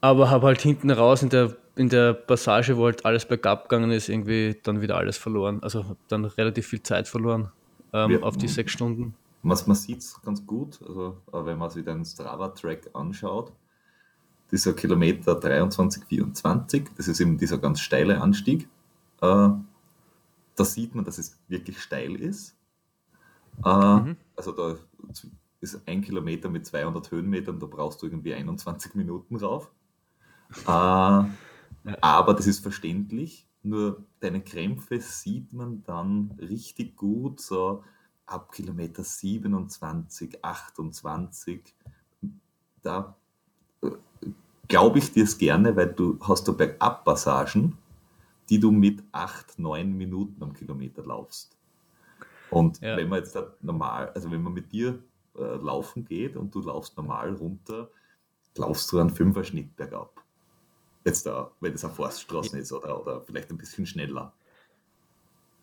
[0.00, 3.90] Aber habe halt hinten raus in der, in der Passage, wo halt alles bergab gegangen
[3.90, 5.60] ist, irgendwie dann wieder alles verloren.
[5.62, 7.50] Also dann relativ viel Zeit verloren
[7.92, 9.14] ähm, ja, auf die sechs Stunden.
[9.42, 13.52] Was man sieht es ganz gut, also wenn man sich den Strava-Track anschaut,
[14.52, 18.68] dieser Kilometer 23, 24, das ist eben dieser ganz steile Anstieg.
[19.20, 19.48] Äh,
[20.56, 22.56] da sieht man, dass es wirklich steil ist.
[23.64, 24.16] Äh, mhm.
[24.34, 24.76] Also da
[25.60, 29.70] ist ein Kilometer mit 200 Höhenmetern, da brauchst du irgendwie 21 Minuten rauf.
[30.66, 31.24] Äh.
[32.00, 37.84] Aber das ist verständlich, nur deine Krämpfe sieht man dann richtig gut, so
[38.26, 41.62] ab Kilometer 27, 28.
[42.82, 43.16] Da
[43.82, 43.90] äh,
[44.68, 47.76] glaube ich dir es gerne, weil du hast da Bergabpassagen,
[48.48, 51.56] die du mit 8, 9 Minuten am Kilometer laufst.
[52.50, 52.96] Und ja.
[52.96, 55.02] wenn man jetzt normal, also wenn man mit dir
[55.36, 57.90] äh, laufen geht und du laufst normal runter,
[58.56, 60.22] laufst du einen Fünfer-Schnitt bergab.
[61.04, 62.62] Jetzt da, wenn es eine Forststraße ja.
[62.62, 64.32] ist oder, oder vielleicht ein bisschen schneller.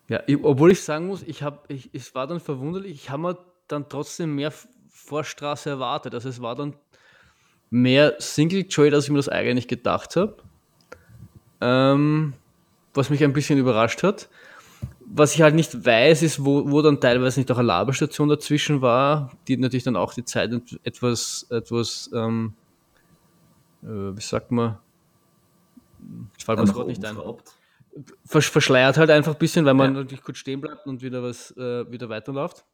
[0.09, 3.21] Ja, ich, obwohl ich sagen muss, ich habe, ich, es war dann verwunderlich, ich habe
[3.21, 4.53] mir dann trotzdem mehr
[4.89, 6.13] Vorstraße erwartet.
[6.13, 6.75] Also es war dann
[7.69, 10.37] mehr Single Trade, als ich mir das eigentlich gedacht habe.
[11.61, 12.33] Ähm,
[12.93, 14.29] was mich ein bisschen überrascht hat.
[15.05, 18.81] Was ich halt nicht weiß, ist, wo, wo dann teilweise nicht auch eine Laberstation dazwischen
[18.81, 20.51] war, die natürlich dann auch die Zeit
[20.83, 22.53] etwas, etwas ähm,
[23.83, 24.77] äh, wie sagt man,
[26.37, 27.17] ich fällt mir das Wort nicht ein.
[28.25, 30.01] Versch verschleiert halt einfach ein bisschen, weil man ja.
[30.01, 32.65] natürlich kurz stehen bleibt und wieder was äh, wieder weiterläuft.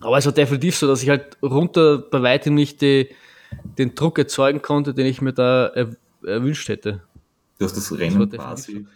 [0.00, 3.14] Aber es war definitiv so, dass ich halt runter bei weitem nicht die,
[3.78, 5.90] den Druck erzeugen konnte, den ich mir da er,
[6.24, 7.02] erwünscht hätte.
[7.58, 8.86] Du hast das Rennen das quasi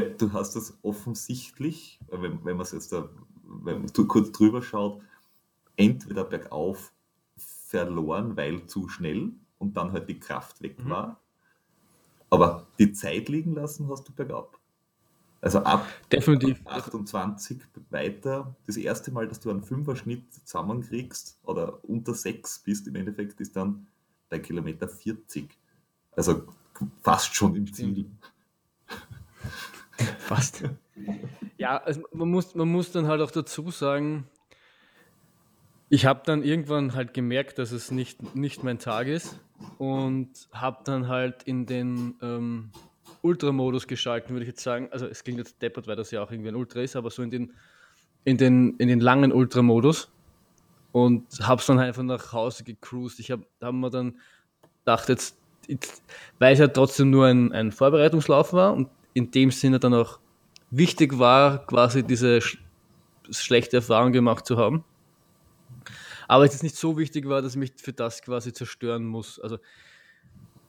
[0.00, 3.08] du hast das offensichtlich, wenn, wenn man es jetzt da,
[3.44, 5.00] wenn man kurz drüber schaut,
[5.76, 6.92] entweder bergauf
[7.36, 10.90] verloren, weil zu schnell und dann halt die Kraft weg mhm.
[10.90, 11.20] war.
[12.30, 14.58] Aber die Zeit liegen lassen hast du bergab.
[15.40, 16.66] Also ab, Definitiv.
[16.66, 17.58] ab 28
[17.90, 23.40] weiter, das erste Mal, dass du einen Fünfer-Schnitt zusammenkriegst oder unter 6 bist, im Endeffekt
[23.40, 23.86] ist dann
[24.30, 25.50] bei Kilometer 40.
[26.16, 26.44] Also
[27.02, 28.10] fast schon im Ziel.
[30.18, 30.64] Fast.
[31.58, 34.26] Ja, also man, muss, man muss dann halt auch dazu sagen,
[35.88, 39.38] ich habe dann irgendwann halt gemerkt, dass es nicht, nicht mein Tag ist
[39.78, 42.70] und habe dann halt in den ähm,
[43.22, 44.88] Ultra-Modus geschalten, würde ich jetzt sagen.
[44.90, 47.22] Also es klingt jetzt deppert, weil das ja auch irgendwie ein Ultra ist, aber so
[47.22, 47.52] in den,
[48.24, 50.10] in den, in den langen Ultra-Modus
[50.92, 53.20] und habe es dann einfach nach Hause gecruised.
[53.20, 54.18] Ich habe hab mir dann
[54.80, 56.02] gedacht, jetzt, jetzt,
[56.38, 60.18] weil es ja trotzdem nur ein, ein Vorbereitungslauf war und in dem Sinne dann auch
[60.70, 62.58] wichtig war, quasi diese sch
[63.30, 64.84] schlechte Erfahrung gemacht zu haben.
[66.28, 69.40] Aber es ist nicht so wichtig war, dass ich mich für das quasi zerstören muss.
[69.40, 69.58] Also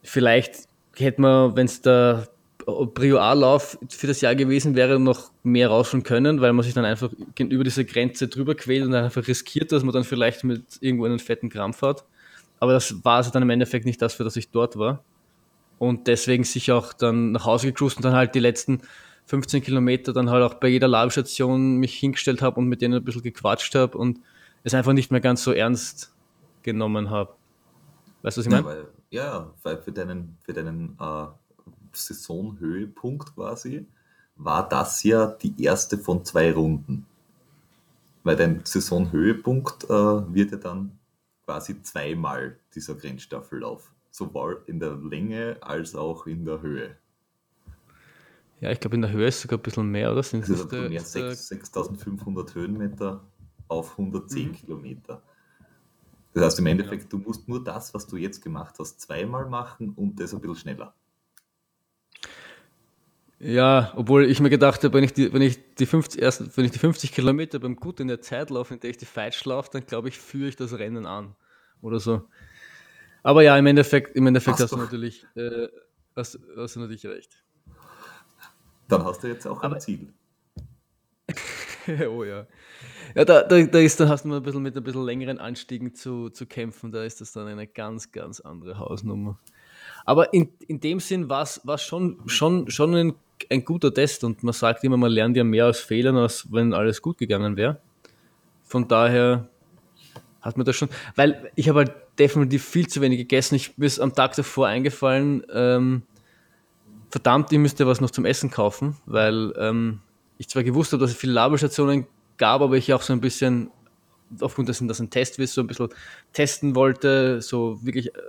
[0.04, 2.30] vielleicht hätte man, wenn es der
[2.94, 6.86] Prio A-Lauf für das Jahr gewesen wäre, noch mehr rausholen können, weil man sich dann
[6.86, 11.06] einfach über diese Grenze drüber quält und einfach riskiert, dass man dann vielleicht mit irgendwo
[11.06, 12.06] einen fetten Krampf hat.
[12.60, 15.04] Aber das war also dann im Endeffekt nicht das, für das ich dort war
[15.80, 18.82] und deswegen sich auch dann nach Hause gecruised und dann halt die letzten
[19.28, 23.04] 15 Kilometer dann halt auch bei jeder Labestation mich hingestellt habe und mit denen ein
[23.04, 24.20] bisschen gequatscht habe und
[24.64, 26.14] es einfach nicht mehr ganz so ernst
[26.64, 27.36] genommen habe.
[28.22, 28.64] Weißt du, was ich meine?
[28.64, 31.26] Ja, weil, ja, weil für deinen, für deinen äh,
[31.92, 33.86] Saisonhöhepunkt quasi
[34.36, 37.06] war das ja die erste von zwei Runden.
[38.24, 40.98] Weil dein Saisonhöhepunkt äh, wird ja dann
[41.46, 46.98] quasi zweimal dieser Grenzstaffellauf sowohl in der Länge als auch in der Höhe.
[48.62, 50.24] Ja, ich glaube, in der Höhe ist sogar ein bisschen mehr, oder?
[50.24, 53.22] Sind das mehr 6500 Höhenmeter
[53.68, 54.54] auf 110 mhm.
[54.54, 55.22] Kilometer.
[56.34, 59.92] Das heißt im Endeffekt, du musst nur das, was du jetzt gemacht hast, zweimal machen
[59.96, 60.94] und das ein bisschen schneller.
[63.40, 66.66] Ja, obwohl ich mir gedacht habe, wenn ich die, wenn ich die 50, erst, wenn
[66.66, 69.44] ich die 50 Kilometer beim Gut in der Zeit laufe, in der ich die Feitsch
[69.46, 71.36] laufe, dann glaube ich, führe ich das Rennen an.
[71.82, 72.24] Oder so.
[73.26, 75.68] Aber ja, im Endeffekt, im Endeffekt hast, hast du natürlich, äh,
[76.16, 77.44] hast, hast, du natürlich recht.
[78.88, 80.14] Dann hast du jetzt auch Aber, ein Ziel.
[82.08, 82.46] oh ja.
[83.16, 85.40] Ja, da, da, da ist, dann hast du mal ein bisschen mit ein bisschen längeren
[85.40, 86.92] Anstiegen zu, zu kämpfen.
[86.92, 89.40] Da ist das dann eine ganz, ganz andere Hausnummer.
[90.06, 93.16] Aber in, in dem Sinn war es schon, schon, schon ein,
[93.50, 96.76] ein guter Test und man sagt immer, man lernt ja mehr aus Fehlern, als wenn
[96.76, 97.82] alles gut gegangen wäre.
[98.66, 99.50] Von daher
[100.46, 103.56] hat mir das schon, weil ich habe halt definitiv viel zu wenig gegessen.
[103.56, 106.04] Ich bin am Tag davor eingefallen, ähm,
[107.10, 110.02] verdammt, ich müsste was noch zum Essen kaufen, weil ähm,
[110.38, 112.06] ich zwar gewusst habe, dass es viele Laberstationen
[112.38, 113.72] gab, aber ich auch so ein bisschen,
[114.40, 115.90] aufgrund dessen, dass ein Test ist, so ein bisschen
[116.32, 118.20] testen wollte, so wirklich äh,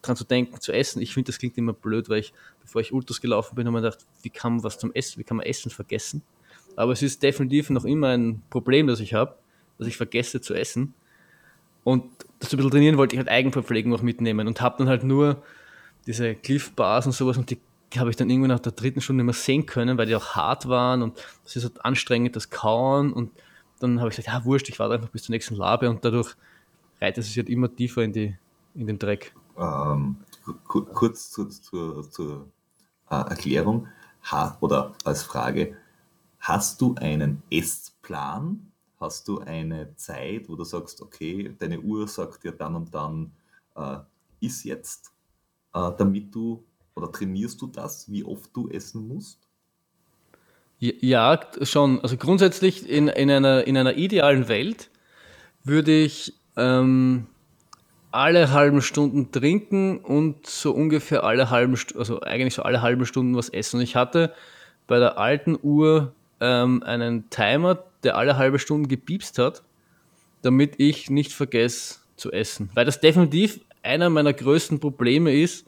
[0.00, 1.02] dran zu denken, zu essen.
[1.02, 3.82] Ich finde, das klingt immer blöd, weil ich, bevor ich Ultras gelaufen bin, habe ich
[3.82, 6.22] mir gedacht, wie kann man was zum Essen, wie kann man Essen vergessen?
[6.76, 9.34] Aber es ist definitiv noch immer ein Problem, das ich habe,
[9.78, 10.94] dass ich vergesse zu essen.
[11.86, 12.02] Und
[12.40, 15.44] das ein bisschen trainieren wollte ich halt Eigenverpflegung noch mitnehmen und habe dann halt nur
[16.04, 17.60] diese Cliff Bars und sowas und die
[17.96, 20.34] habe ich dann irgendwie nach der dritten Stunde nicht mehr sehen können, weil die auch
[20.34, 23.30] hart waren und das ist halt anstrengend, das Kauen und
[23.78, 26.34] dann habe ich gesagt, ja wurscht, ich warte einfach bis zur nächsten Labe und dadurch
[27.00, 28.36] reitet es sich halt immer tiefer in, die,
[28.74, 29.32] in den Dreck.
[29.56, 30.16] Ähm,
[30.64, 32.48] kurz zur, zur, zur
[33.10, 33.86] äh, Erklärung
[34.24, 35.76] ha, oder als Frage,
[36.40, 38.72] hast du einen Essplan?
[38.98, 43.32] Hast du eine Zeit, wo du sagst, okay, deine Uhr sagt dir dann und dann,
[43.74, 43.98] äh,
[44.40, 45.12] ist jetzt,
[45.74, 49.38] äh, damit du oder trainierst du das, wie oft du essen musst?
[50.78, 52.00] Ja, schon.
[52.00, 54.90] Also grundsätzlich in, in, einer, in einer idealen Welt
[55.64, 57.26] würde ich ähm,
[58.10, 63.36] alle halben Stunden trinken und so ungefähr alle halben, also eigentlich so alle halben Stunden
[63.36, 63.76] was essen.
[63.76, 64.34] Und ich hatte
[64.86, 69.62] bei der alten Uhr ähm, einen Timer, der alle halbe Stunden gepiepst hat,
[70.42, 72.70] damit ich nicht vergesse zu essen.
[72.74, 75.66] Weil das definitiv einer meiner größten Probleme ist,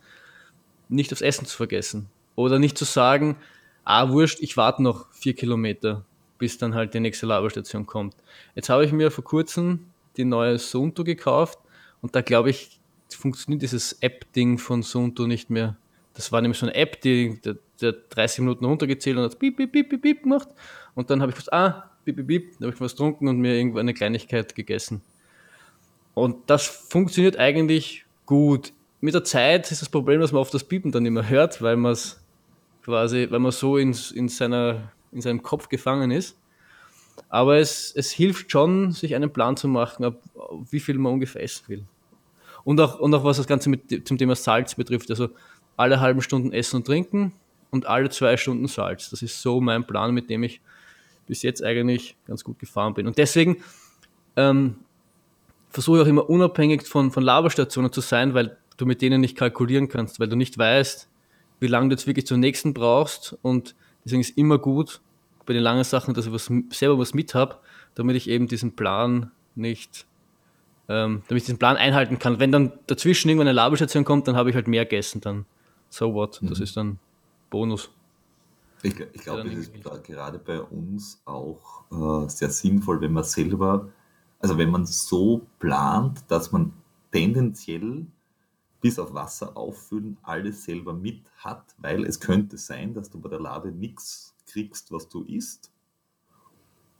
[0.88, 2.08] nicht aufs Essen zu vergessen.
[2.34, 3.36] Oder nicht zu sagen,
[3.84, 6.04] ah, wurscht, ich warte noch vier Kilometer,
[6.38, 8.14] bis dann halt die nächste Laberstation kommt.
[8.54, 11.58] Jetzt habe ich mir vor kurzem die neue Sunto gekauft
[12.00, 15.76] und da glaube ich, funktioniert dieses App-Ding von Sunto nicht mehr.
[16.14, 19.56] Das war nämlich so eine App, die der, der 30 Minuten runtergezählt und hat piep,
[19.56, 20.48] piep, piep, piep, piep gemacht.
[20.94, 23.54] Und dann habe ich gesagt, ah, piep, piep, dann habe ich was getrunken und mir
[23.54, 25.02] irgendwo eine Kleinigkeit gegessen.
[26.14, 30.64] Und das funktioniert eigentlich gut mit der Zeit ist das Problem, dass man oft das
[30.64, 32.20] Piepen dann mehr hört, weil man es
[32.82, 36.36] quasi, weil man so in, in, seiner, in seinem Kopf gefangen ist.
[37.28, 40.20] Aber es, es hilft schon, sich einen Plan zu machen, ab,
[40.70, 41.84] wie viel man ungefähr essen will.
[42.64, 45.10] Und auch, und auch was das Ganze mit, zum Thema Salz betrifft.
[45.10, 45.28] Also
[45.76, 47.32] alle halben Stunden essen und trinken
[47.70, 49.10] und alle zwei Stunden Salz.
[49.10, 50.60] Das ist so mein Plan, mit dem ich
[51.28, 53.06] bis jetzt eigentlich ganz gut gefahren bin.
[53.06, 53.58] Und deswegen
[54.36, 54.76] ähm,
[55.70, 59.36] versuche ich auch immer unabhängig von, von Laberstationen zu sein, weil du mit denen nicht
[59.36, 61.08] kalkulieren kannst, weil du nicht weißt,
[61.60, 63.36] wie lange du jetzt wirklich zur nächsten brauchst.
[63.42, 65.00] Und deswegen ist immer gut
[65.46, 67.56] bei den langen Sachen, dass ich was, selber was mit habe,
[67.94, 70.06] damit ich eben diesen Plan nicht,
[70.88, 72.38] ähm, damit ich diesen Plan einhalten kann.
[72.38, 75.46] Wenn dann dazwischen irgendwann eine Labelstation kommt, dann habe ich halt mehr gegessen, dann
[75.90, 76.48] so what, mhm.
[76.48, 76.98] das ist dann
[77.50, 77.90] Bonus.
[78.82, 83.88] Ich, ich glaube, es ist gerade bei uns auch äh, sehr sinnvoll, wenn man selber,
[84.38, 86.72] also wenn man so plant, dass man
[87.10, 88.06] tendenziell
[88.80, 93.28] bis auf Wasser auffüllen alles selber mit hat, weil es könnte sein, dass du bei
[93.28, 95.72] der Lade nichts kriegst, was du isst,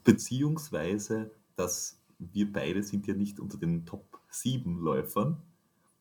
[0.02, 5.36] beziehungsweise, dass wir beide sind ja nicht unter den Top 7 Läufern,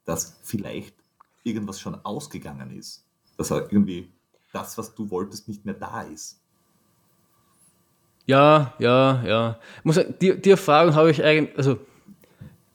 [0.06, 0.96] dass vielleicht
[1.44, 3.06] irgendwas schon ausgegangen ist,
[3.38, 4.12] dass irgendwie
[4.52, 6.40] das, was du wolltest, nicht mehr da ist.
[8.26, 9.60] Ja, ja, ja.
[9.80, 11.80] Ich muss sagen, die, die Erfahrung habe ich eigentlich, also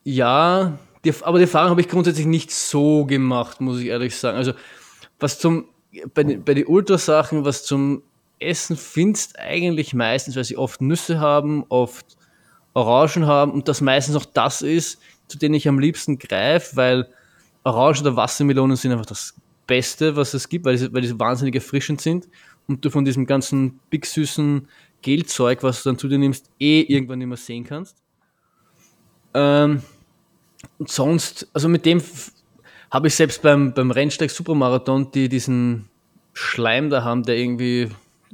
[0.02, 4.38] ja, die, aber die Erfahrung habe ich grundsätzlich nicht so gemacht, muss ich ehrlich sagen.
[4.38, 4.52] Also,
[5.20, 5.66] was zum,
[6.14, 8.02] bei, bei den Ultrasachen, was zum
[8.38, 12.16] Essen findest, eigentlich meistens, weil sie oft Nüsse haben, oft
[12.74, 17.08] Orangen haben und das meistens auch das ist, zu denen ich am liebsten greife, weil
[17.64, 19.34] Orangen oder Wassermelonen sind einfach das
[19.66, 22.28] Beste, was es gibt, weil sie, weil sie wahnsinnig erfrischend sind
[22.66, 24.68] und du von diesem ganzen big süßen
[25.02, 27.96] Gelzeug, was du dann zu dir nimmst, eh irgendwann nicht mehr sehen kannst.
[29.34, 29.82] Ähm,
[30.78, 32.02] und sonst, also mit dem
[32.90, 35.88] habe ich selbst beim, beim Rennsteig Supermarathon, die diesen
[36.32, 37.88] Schleim da haben, der irgendwie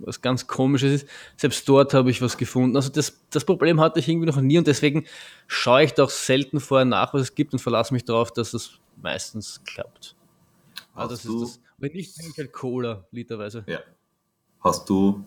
[0.04, 1.08] was ganz komisches ist.
[1.36, 2.76] Selbst dort habe ich was gefunden.
[2.76, 5.06] Also das, das Problem hatte ich irgendwie noch nie und deswegen
[5.46, 8.78] schaue ich doch selten vorher nach, was es gibt und verlasse mich darauf, dass das
[9.00, 10.14] meistens klappt.
[10.98, 11.60] Also das ist das.
[11.78, 13.64] Wenn nicht, trinke ich halt Cola, literweise.
[13.66, 13.80] Ja.
[14.60, 15.24] Hast du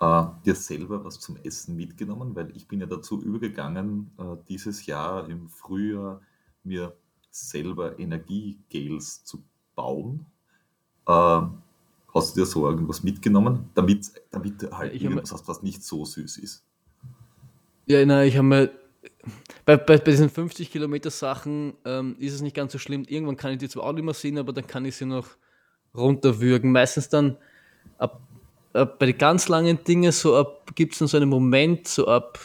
[0.00, 2.34] äh, dir selber was zum Essen mitgenommen?
[2.34, 6.20] Weil ich bin ja dazu übergegangen, äh, dieses Jahr im Frühjahr
[6.62, 6.96] mir
[7.30, 9.42] selber Energiegels zu
[9.74, 10.26] bauen.
[11.06, 11.42] Äh,
[12.14, 16.04] hast du dir so irgendwas mitgenommen, damit, damit halt Ich irgendwas hast, was nicht so
[16.04, 16.64] süß ist?
[17.86, 18.70] Ja, nein, ich habe mir.
[19.64, 23.04] Bei, bei, bei diesen 50 Kilometer Sachen ähm, ist es nicht ganz so schlimm.
[23.08, 25.28] Irgendwann kann ich die zwar auch nicht mehr sehen, aber dann kann ich sie noch
[25.94, 26.72] runterwürgen.
[26.72, 27.36] Meistens dann
[27.98, 28.20] ab,
[28.72, 32.38] ab bei den ganz langen Dingen, so gibt es dann so einen Moment, so ab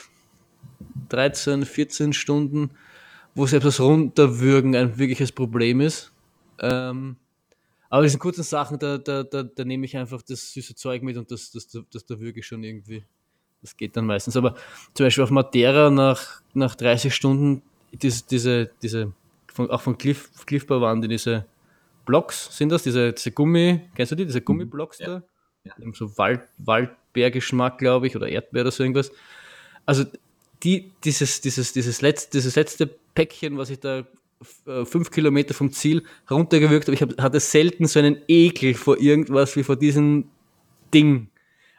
[1.10, 2.72] 13, 14 Stunden,
[3.34, 6.12] wo selbst das Runterwürgen ein wirkliches Problem ist.
[6.60, 7.18] Ähm,
[7.90, 11.18] aber diesen kurzen Sachen, da, da, da, da nehme ich einfach das süße Zeug mit
[11.18, 13.06] und das, das, das, das da würge ich schon irgendwie.
[13.66, 14.38] Das geht dann meistens.
[14.38, 14.54] Aber
[14.94, 19.12] zum Beispiel auf Madeira nach, nach 30 Stunden, diese, diese, diese
[19.52, 21.46] von, auch von Cliff, Cliffbar waren die diese
[22.06, 25.08] Blocks, sind das, diese, diese Gummi, kennst du die, diese Gummiblocks Ja.
[25.08, 25.24] da?
[25.64, 25.74] Ja.
[25.94, 29.12] So Wald, Waldbeergeschmack, glaube ich, oder Erdbeer oder so irgendwas.
[29.88, 30.04] Also
[30.62, 34.06] die, dieses, dieses, dieses, letzte, dieses letzte Päckchen, was ich da
[34.68, 39.00] äh, fünf Kilometer vom Ziel runtergewürgt habe, ich hab, hatte selten so einen Ekel vor
[39.00, 40.26] irgendwas wie vor diesem
[40.94, 41.30] Ding.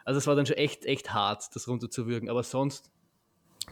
[0.07, 2.29] Also es war dann schon echt, echt hart, das runterzuwürgen.
[2.29, 2.89] Aber sonst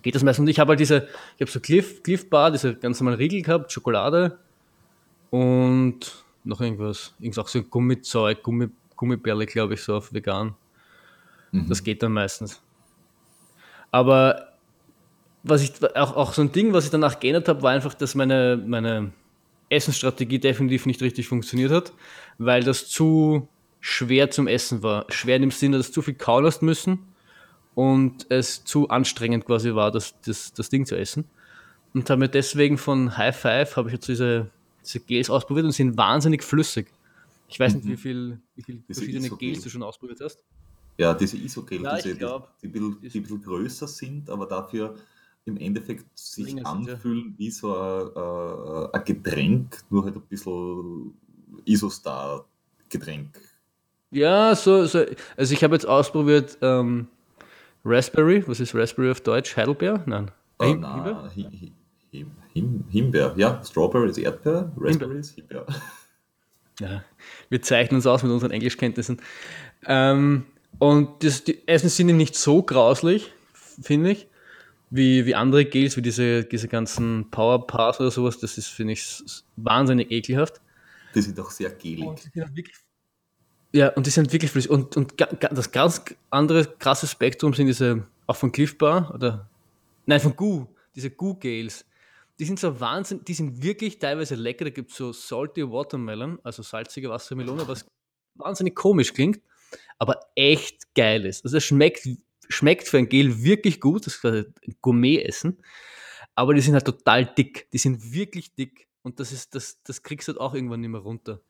[0.02, 0.44] geht das meistens.
[0.44, 3.42] Und ich habe halt diese, ich habe so Cliff, Cliff Bar, diese ganz normalen Riegel
[3.42, 4.38] gehabt, Schokolade
[5.30, 7.14] und noch irgendwas.
[7.20, 8.68] Irgendwas auch so Gummizeug, Gummi,
[8.98, 10.56] Gummibärle, glaube ich, so auf vegan.
[11.54, 11.70] Mhm.
[11.70, 12.62] Das geht dann meistens.
[13.90, 14.50] Aber
[15.42, 18.14] was ich auch, auch so ein Ding, was ich danach geändert habe, war einfach, dass
[18.14, 19.14] meine, meine
[19.70, 21.94] Essensstrategie definitiv nicht richtig funktioniert hat,
[22.38, 23.48] weil das zu
[23.88, 25.06] schwer zum Essen war.
[25.12, 26.98] Schwer in dem Sinne, dass zu viel kauen hast müssen
[27.76, 31.26] und es zu anstrengend quasi war, das, das, das Ding zu essen.
[31.94, 34.50] Und habe mir deswegen von High Five habe ich jetzt diese,
[34.84, 36.88] diese Gels ausprobiert und sind wahnsinnig flüssig.
[37.48, 37.92] Ich weiß nicht, Mhm.
[37.92, 39.50] wie viel, wie viel Diese verschiedene Isogel.
[39.52, 40.44] Gels du schon ausprobiert hast.
[40.98, 44.30] Ja, diese Isogel, Ja, diese, glaub, die, die, ein bisschen, die ein bisschen größer sind,
[44.32, 44.96] aber dafür
[45.46, 46.64] im Endeffekt sich sind, ja.
[46.66, 51.14] anfühlen wie so ein, äh, ein Getränk, nur halt ein bisschen
[51.66, 53.40] Isostar-Getränk.
[54.16, 55.04] Ja, so, so
[55.36, 57.08] also ich habe jetzt ausprobiert ähm,
[57.84, 59.56] Raspberry, was ist Raspberry auf Deutsch?
[59.58, 60.02] Heidelbeer?
[60.06, 60.32] Nein.
[60.60, 61.32] Äh, Him- na, Himbeer?
[61.36, 61.72] Hi- Hi-
[62.12, 63.62] Him, Him, Himbeer, ja.
[63.64, 65.66] Strawberry ist Erdbeer, Raspberry ist Himbeer.
[66.80, 67.04] Ja,
[67.50, 69.22] wir zeichnen uns aus mit unseren Englischkenntnissen.
[69.86, 70.46] Ähm,
[70.80, 74.28] und das, die Essen sind nicht so grauslich, finde ich,
[74.90, 78.40] wie, wie andere Gels, wie diese, diese ganzen Power Bars oder sowas.
[78.40, 79.06] Das ist, finde ich,
[79.58, 80.62] wahnsinnig ekelhaft.
[81.14, 82.04] Die sind auch sehr gelig.
[82.06, 82.76] Und die sind auch wirklich,
[83.76, 84.72] ja, und die sind wirklich flüssig.
[84.72, 89.50] Und, und das ganz andere krasse Spektrum sind diese, auch von Cliff Bar oder,
[90.06, 91.86] nein, von Goo, diese Goo-Gels.
[92.40, 94.64] Die sind so Wahnsinn, die sind wirklich teilweise lecker.
[94.64, 97.86] Da gibt es so Salty Watermelon, also salzige Wassermelone, was
[98.36, 99.42] wahnsinnig komisch klingt,
[100.00, 101.44] aber echt geil ist.
[101.44, 102.08] Also es schmeckt,
[102.48, 105.58] schmeckt für ein Gel wirklich gut, das ist quasi ein Gourmet-Essen,
[106.34, 107.70] aber die sind halt total dick.
[107.72, 110.90] Die sind wirklich dick und das, ist, das, das kriegst du halt auch irgendwann nicht
[110.90, 111.42] mehr runter.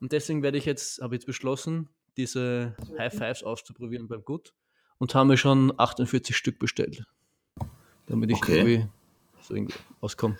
[0.00, 4.54] Und deswegen werde ich jetzt, habe jetzt beschlossen, diese High Fives auszuprobieren beim Gut
[4.98, 7.04] und haben mir schon 48 Stück bestellt.
[8.06, 8.58] Damit ich Okay.
[8.58, 8.88] irgendwie
[9.42, 10.38] so irgendwie auskomme.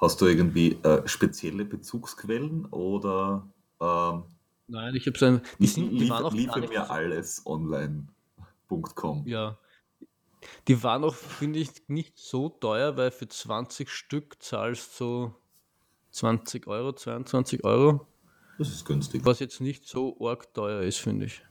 [0.00, 3.48] Hast du irgendwie äh, spezielle Bezugsquellen oder
[3.80, 4.24] ähm,
[4.66, 9.26] Nein, ich habe so ein, die, sind, die lief, waren auch liefer mir alles online.com?
[9.26, 9.58] ja,
[10.66, 15.34] die waren auch, finde ich, nicht so teuer, weil für 20 Stück zahlst du
[16.10, 18.06] 20 Euro, 22 Euro,
[18.58, 19.24] Das ist günstig.
[19.24, 21.42] was jetzt nicht so arg teuer ist, finde ich.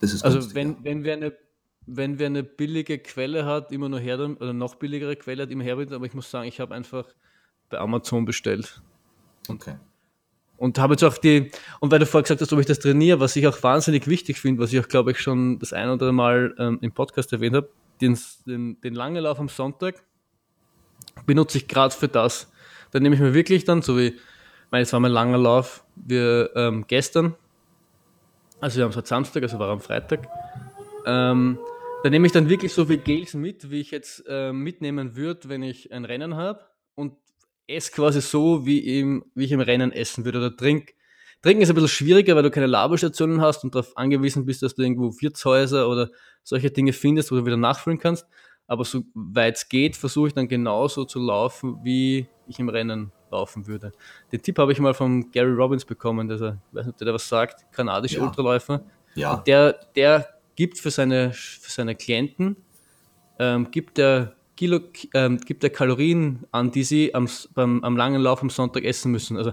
[0.00, 0.78] Das ist Also günstig, wenn, ja.
[0.82, 1.32] wenn, wer eine,
[1.86, 5.64] wenn wer eine billige Quelle hat, immer nur her, oder noch billigere Quelle hat, immer
[5.64, 7.06] her, aber ich muss sagen, ich habe einfach
[7.70, 8.80] bei Amazon bestellt.
[9.48, 9.76] Okay.
[10.58, 13.18] Und habe jetzt auch die, und weil du vorher gesagt hast, ob ich das trainiere,
[13.18, 15.92] was ich auch wahnsinnig wichtig finde, was ich auch, glaube ich, schon das ein oder
[15.92, 17.68] andere Mal ähm, im Podcast erwähnt habe,
[18.00, 18.16] den,
[18.46, 20.04] den, den langen Lauf am Sonntag
[21.26, 22.48] benutze ich gerade für das.
[22.92, 24.18] Da nehme ich mir wirklich dann, so wie,
[24.72, 27.36] meine, es war mein langer Lauf, wir ähm, gestern,
[28.60, 30.26] also wir haben es heute Samstag, also war am Freitag,
[31.06, 31.58] ähm,
[32.02, 35.48] da nehme ich dann wirklich so viel Gels mit, wie ich jetzt ähm, mitnehmen würde,
[35.48, 36.60] wenn ich ein Rennen habe
[36.94, 37.12] und
[37.68, 40.94] esse quasi so, wie, im, wie ich im Rennen essen würde oder trink.
[41.42, 44.74] Trinken ist ein bisschen schwieriger, weil du keine Laberstationen hast und darauf angewiesen bist, dass
[44.74, 46.10] du irgendwo Wirtshäuser oder
[46.42, 48.26] solche Dinge findest, wo du wieder nachfüllen kannst.
[48.66, 53.12] Aber so weit es geht, versuche ich dann genauso zu laufen, wie ich im Rennen
[53.32, 53.92] laufen würde.
[54.30, 56.98] Den Tipp habe ich mal von Gary Robbins bekommen, dass er, ich weiß nicht, ob
[56.98, 58.24] der da was sagt, kanadischer Ja.
[58.26, 58.82] Ultraläufer.
[59.14, 62.56] Ja, Der, der gibt für seine, für seine Klienten,
[63.38, 64.80] ähm, gibt er Kilo,
[65.14, 69.10] ähm, gibt er Kalorien an, die sie am, beim, am langen Lauf am Sonntag essen
[69.10, 69.36] müssen.
[69.36, 69.52] Also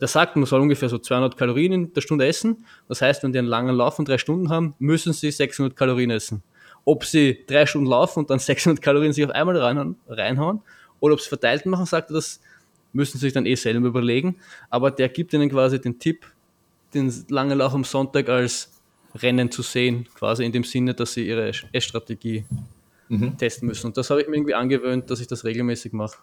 [0.00, 2.64] der sagt, man soll ungefähr so 200 Kalorien in der Stunde essen.
[2.88, 6.10] Das heißt, wenn die einen langen Lauf von drei Stunden haben, müssen sie 600 Kalorien
[6.10, 6.42] essen.
[6.84, 10.62] Ob sie drei Stunden laufen und dann 600 Kalorien sich auf einmal reinhauen, reinhauen
[11.00, 12.40] oder ob sie verteilt machen, sagt er, das
[12.96, 14.36] müssen sie sich dann eh selber überlegen.
[14.70, 16.26] Aber der gibt ihnen quasi den Tipp,
[16.94, 18.72] den langen Lauf am Sonntag als
[19.14, 22.44] Rennen zu sehen, quasi in dem Sinne, dass sie ihre Essstrategie
[23.08, 23.36] mhm.
[23.38, 23.86] testen müssen.
[23.86, 26.18] Und das habe ich mir irgendwie angewöhnt, dass ich das regelmäßig mache.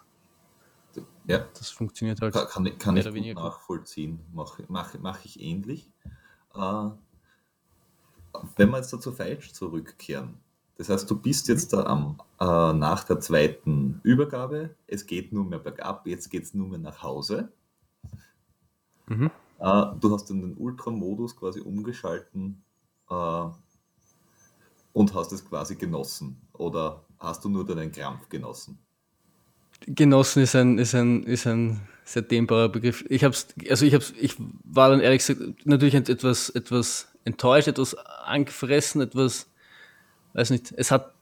[1.26, 1.46] Ja.
[1.58, 2.34] Das funktioniert halt.
[2.34, 4.20] Kann, kann, kann ich gut nachvollziehen.
[4.32, 5.90] Mache mach, mach ich ähnlich.
[6.54, 6.90] Äh,
[8.56, 10.38] wenn wir jetzt dazu falsch zurückkehren,
[10.76, 15.44] das heißt, du bist jetzt da am, äh, nach der zweiten Übergabe, es geht nur
[15.44, 17.52] mehr bergab, jetzt geht es nur mehr nach Hause.
[19.06, 19.30] Mhm.
[19.60, 22.62] Äh, du hast in den Ultramodus quasi umgeschalten
[23.08, 23.44] äh,
[24.92, 26.40] und hast es quasi genossen.
[26.52, 28.78] Oder hast du nur deinen Krampf genossen?
[29.86, 33.04] Genossen ist ein, ist ein, ist ein sehr dehnbarer Begriff.
[33.08, 37.94] Ich hab's, also ich hab's, ich war dann ehrlich gesagt natürlich etwas, etwas enttäuscht, etwas
[37.94, 39.46] angefressen, etwas
[40.34, 41.14] weiß nicht, es hat,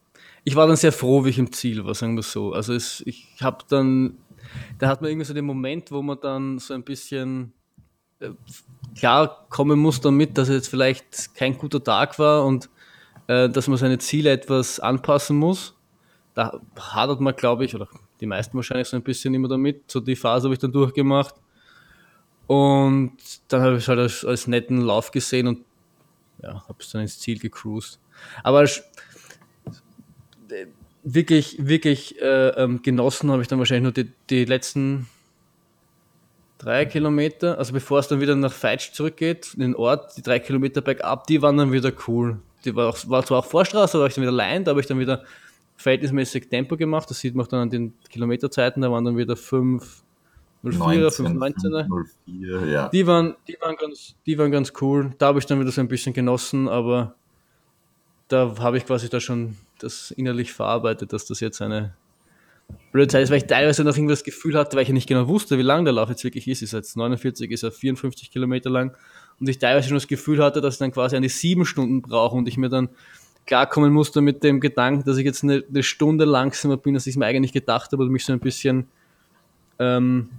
[0.45, 2.53] ich war dann sehr froh, wie ich im Ziel war, sagen wir so.
[2.53, 4.19] Also es, ich habe dann,
[4.79, 7.53] da hat man irgendwie so den Moment, wo man dann so ein bisschen
[8.21, 8.31] äh,
[8.99, 12.69] klar kommen muss damit, dass es jetzt vielleicht kein guter Tag war und
[13.29, 15.75] äh, dass man seine Ziele etwas anpassen muss.
[16.35, 17.87] Da hadert man, glaube ich, oder
[18.21, 19.91] die meisten wahrscheinlich so ein bisschen immer damit.
[19.91, 21.35] So die Phase habe ich dann durchgemacht.
[22.47, 23.17] Und
[23.49, 25.61] dann habe ich es halt als, als netten Lauf gesehen und
[26.43, 27.99] ja, habe es dann ins Ziel gecruised.
[28.43, 28.67] Aber
[31.03, 35.09] wirklich, wirklich äh, ähm, genossen habe ich dann wahrscheinlich nur die, die letzten
[36.59, 40.39] drei Kilometer, also bevor es dann wieder nach Feitsch zurückgeht, in den Ort, die drei
[40.39, 42.39] Kilometer bergab, die waren dann wieder cool.
[42.65, 44.81] Die war, auch, war zwar auch Vorstraße, da war ich dann wieder allein, da habe
[44.81, 45.25] ich dann wieder
[45.77, 49.35] verhältnismäßig Tempo gemacht, das sieht man auch dann an den Kilometerzeiten, da waren dann wieder
[49.35, 50.05] 5,
[50.63, 51.89] 04er, 519er.
[52.27, 52.89] 04, ja.
[52.89, 55.11] Die waren, die waren ganz, die waren ganz cool.
[55.19, 57.17] Da habe ich dann wieder so ein bisschen genossen, aber
[58.33, 61.95] da habe ich quasi da schon das innerlich verarbeitet, dass das jetzt eine
[62.93, 65.29] blöde Zeit ist, weil ich teilweise noch irgendwas Gefühl hatte, weil ich ja nicht genau
[65.29, 66.63] wusste, wie lang der Lauf jetzt wirklich ist.
[66.63, 68.97] Ist jetzt 49, ist er 54 Kilometer lang.
[69.39, 72.37] Und ich teilweise schon das Gefühl hatte, dass ich dann quasi eine sieben Stunden brauche
[72.37, 72.89] und ich mir dann
[73.47, 77.15] klarkommen musste mit dem Gedanken, dass ich jetzt eine, eine Stunde langsamer bin, als ich
[77.15, 78.87] es mir eigentlich gedacht habe und mich so ein bisschen
[79.79, 80.31] ähm,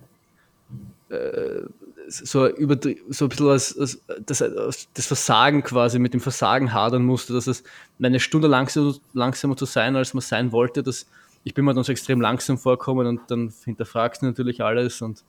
[1.09, 1.63] äh,
[2.07, 2.77] so, über,
[3.09, 7.47] so ein bisschen als, als das, das, Versagen quasi mit dem Versagen hadern musste, dass
[7.47, 7.63] es
[8.01, 11.05] eine Stunde langsamer, langsamer zu sein, als man sein wollte, dass
[11.43, 15.23] ich bin mir dann so extrem langsam vorkommen und dann hinterfragst du natürlich alles und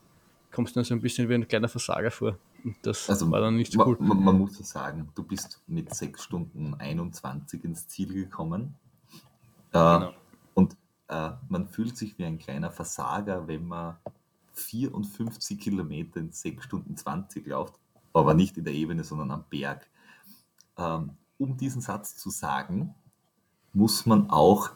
[0.53, 2.39] kommst dann so ein bisschen wie ein kleiner Versager vor.
[2.64, 3.97] Und das also, war dann nicht so cool.
[3.99, 8.75] Man, man muss ja sagen, du bist mit 6 Stunden 21 ins Ziel gekommen.
[9.72, 10.14] Äh, genau.
[10.55, 10.77] Und
[11.09, 13.97] äh, man fühlt sich wie ein kleiner Versager, wenn man
[14.55, 17.78] 54 Kilometer in 6 Stunden 20 läuft,
[18.12, 19.88] aber nicht in der Ebene, sondern am Berg.
[20.76, 22.94] Ähm, um diesen Satz zu sagen,
[23.72, 24.70] muss man auch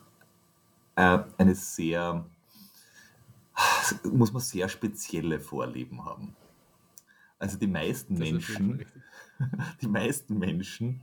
[0.97, 2.27] äh, eine sehr,
[4.05, 6.35] muss man sehr spezielle Vorleben haben.
[7.39, 8.85] Also die meisten das Menschen,
[9.81, 11.03] die meisten Menschen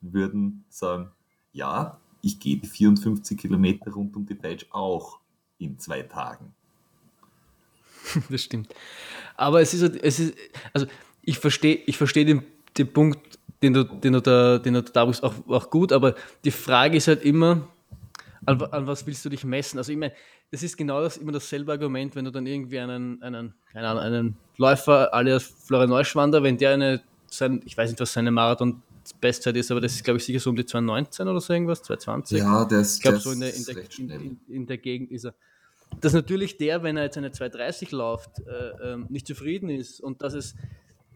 [0.00, 1.10] würden sagen,
[1.52, 5.18] ja, ich gehe die 54 Kilometer rund um die Deutsch auch
[5.58, 6.54] in zwei Tagen.
[8.28, 8.74] das stimmt.
[9.36, 10.34] Aber es ist, es ist
[10.72, 10.86] also
[11.22, 12.42] ich verstehe ich versteh den,
[12.76, 16.14] den Punkt, den du, den du da, den du da bist, auch, auch gut, aber
[16.44, 17.68] die Frage ist halt immer,
[18.44, 19.78] an, an, was willst du dich messen?
[19.78, 20.12] Also ich meine,
[20.50, 24.02] das ist genau das, immer dasselbe Argument, wenn du dann irgendwie einen, einen, keine Ahnung,
[24.02, 28.82] einen Läufer alias Florian Neuschwander, wenn der eine, sein, ich weiß nicht, was seine Marathon
[29.20, 31.82] Bestzeit ist, aber das ist, glaube ich, sicher so um die 219 oder so irgendwas,
[31.82, 32.38] 220.
[32.38, 35.24] Ja, das, ich glaube, so in der, in, der, in, in, in der Gegend ist
[35.24, 35.34] er
[36.00, 40.22] dass natürlich der, wenn er jetzt eine 230 läuft, äh, ähm, nicht zufrieden ist und
[40.22, 40.54] dass es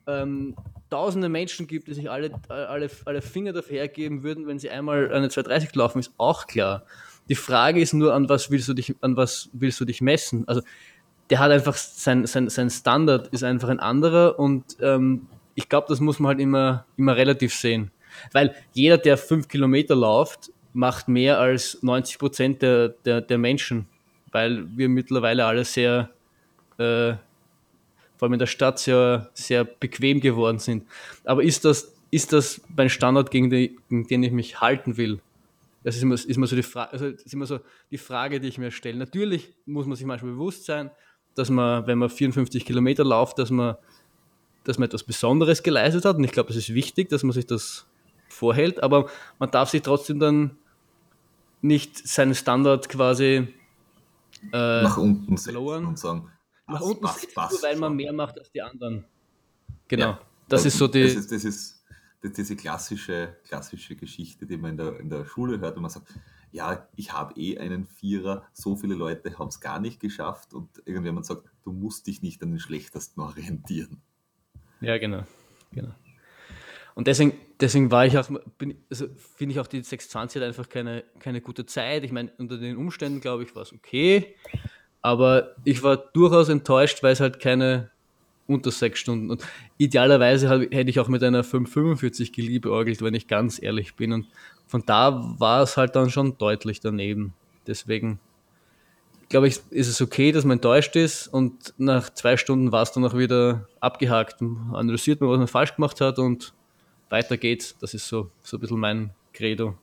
[0.06, 0.54] ähm,
[0.90, 5.12] tausende Menschen gibt, die sich alle, alle, alle Finger dafür hergeben würden, wenn sie einmal
[5.12, 6.84] eine 230 laufen, ist auch klar.
[7.28, 10.46] Die Frage ist nur, an was willst du dich, an was willst du dich messen?
[10.46, 10.62] Also
[11.30, 15.86] der hat einfach sein, sein, sein Standard ist einfach ein anderer und ähm, ich glaube,
[15.88, 17.90] das muss man halt immer, immer relativ sehen.
[18.32, 23.88] Weil jeder, der fünf Kilometer läuft, macht mehr als 90 Prozent der, der, der Menschen
[24.36, 26.10] weil wir mittlerweile alle sehr,
[26.76, 27.14] äh,
[28.16, 30.86] vor allem in der Stadt, sehr, sehr bequem geworden sind.
[31.24, 35.22] Aber ist das, ist das mein Standard, gegen den, gegen den ich mich halten will?
[35.84, 37.60] Das ist immer, ist immer, so die Frage, also ist immer so
[37.90, 38.98] die Frage, die ich mir stelle.
[38.98, 40.90] Natürlich muss man sich manchmal bewusst sein,
[41.34, 43.76] dass man, wenn man 54 Kilometer läuft, dass man,
[44.64, 46.16] dass man etwas Besonderes geleistet hat.
[46.16, 47.86] Und ich glaube, es ist wichtig, dass man sich das
[48.28, 49.08] vorhält, aber
[49.38, 50.58] man darf sich trotzdem dann
[51.62, 53.48] nicht seinen Standard quasi
[54.52, 55.86] äh, nach unten verloren.
[55.86, 56.30] und sagen,
[56.66, 59.04] nach unten passt, passt, weil man mehr macht als die anderen.
[59.88, 60.04] Genau.
[60.04, 61.02] Ja, das, das, ist so die.
[61.02, 61.76] Das ist, das ist
[62.22, 66.12] diese klassische, klassische Geschichte, die man in der, in der Schule hört, wenn man sagt,
[66.50, 70.82] ja, ich habe eh einen Vierer, so viele Leute haben es gar nicht geschafft und
[70.86, 74.00] irgendjemand sagt, du musst dich nicht an den Schlechtesten orientieren.
[74.80, 75.24] Ja, genau.
[75.72, 75.94] genau.
[76.96, 78.26] Und deswegen, deswegen war ich auch,
[78.90, 82.04] also finde ich auch die 620 hat einfach keine, keine gute Zeit.
[82.04, 84.34] Ich meine, unter den Umständen, glaube ich, war es okay.
[85.02, 87.90] Aber ich war durchaus enttäuscht, weil es halt keine
[88.46, 89.30] unter sechs Stunden.
[89.30, 89.44] Und
[89.76, 94.12] idealerweise hätte ich auch mit einer 545 geliebäugelt, wenn ich ganz ehrlich bin.
[94.14, 94.26] Und
[94.66, 97.34] von da war es halt dann schon deutlich daneben.
[97.66, 98.20] Deswegen
[99.28, 102.92] glaube ich, ist es okay, dass man enttäuscht ist und nach zwei Stunden war es
[102.92, 104.40] dann auch wieder abgehakt.
[104.72, 106.54] Analysiert man, was man falsch gemacht hat und
[107.08, 107.76] weiter geht's.
[107.80, 109.76] Das ist so, so ein bisschen mein Credo,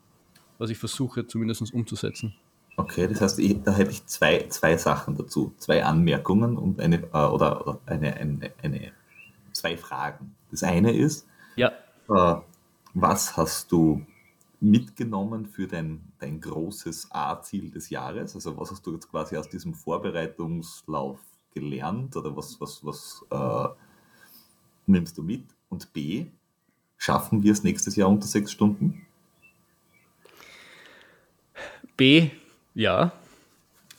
[0.58, 2.36] was ich versuche zumindest umzusetzen.
[2.76, 7.04] Okay, das heißt, ich, da hätte ich zwei, zwei Sachen dazu, zwei Anmerkungen und eine,
[7.14, 8.92] äh, oder, oder eine, eine, eine,
[9.52, 10.36] zwei Fragen.
[10.50, 11.72] Das eine ist, ja.
[12.10, 12.36] äh,
[12.96, 14.04] was hast du
[14.60, 18.34] mitgenommen für dein, dein großes A-Ziel des Jahres?
[18.34, 21.20] Also was hast du jetzt quasi aus diesem Vorbereitungslauf
[21.54, 23.68] gelernt oder was, was, was äh,
[24.88, 25.44] nimmst du mit?
[25.70, 26.26] Und B,
[27.04, 29.06] schaffen wir es nächstes Jahr unter sechs Stunden?
[31.98, 32.30] B,
[32.74, 33.12] ja.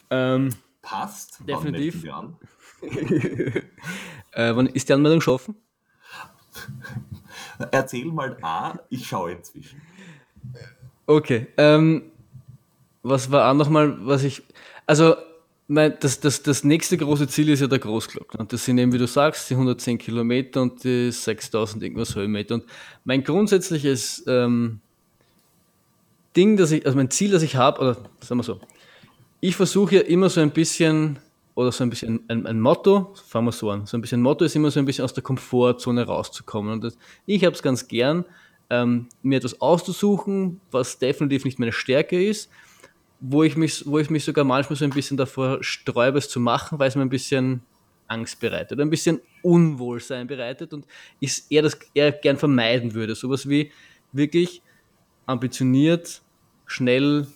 [0.08, 1.38] Ähm, Passt.
[1.46, 2.02] Definitiv.
[2.06, 2.36] Wann,
[4.32, 5.54] äh, wann ist die Anmeldung schon offen?
[7.70, 9.82] Erzähl mal A, ich schaue inzwischen.
[11.06, 11.48] Okay.
[11.58, 12.10] Ähm,
[13.02, 14.42] was war auch nochmal, was ich.
[14.86, 15.16] Also,
[15.66, 18.40] mein, das, das, das nächste große Ziel ist ja der Großglockner.
[18.40, 22.56] Und das sind eben, wie du sagst, die 110 Kilometer und die 6000 irgendwas Höhenmeter.
[22.56, 22.64] Und
[23.04, 24.80] mein grundsätzliches ähm,
[26.36, 28.60] Ding, dass ich, also mein Ziel, das ich habe, oder sagen wir so,
[29.40, 31.18] ich versuche ja immer so ein bisschen,
[31.54, 34.44] oder so ein bisschen ein, ein, Motto, fangen wir so an, so ein bisschen Motto
[34.44, 36.72] ist immer so ein bisschen aus der Komfortzone rauszukommen.
[36.72, 38.24] Und das, ich habe es ganz gern,
[38.70, 42.50] ähm, mir etwas auszusuchen, was definitiv nicht meine Stärke ist,
[43.26, 46.40] wo ich mich, wo ich mich sogar manchmal so ein bisschen davor sträube, es zu
[46.40, 47.62] machen, weil es mir ein bisschen
[48.06, 50.86] Angst bereitet, ein bisschen Unwohlsein bereitet und
[51.20, 53.14] ich eher das eher gern vermeiden würde.
[53.14, 53.72] Sowas wie
[54.12, 54.60] wirklich
[55.24, 56.20] ambitioniert
[56.66, 57.26] schnell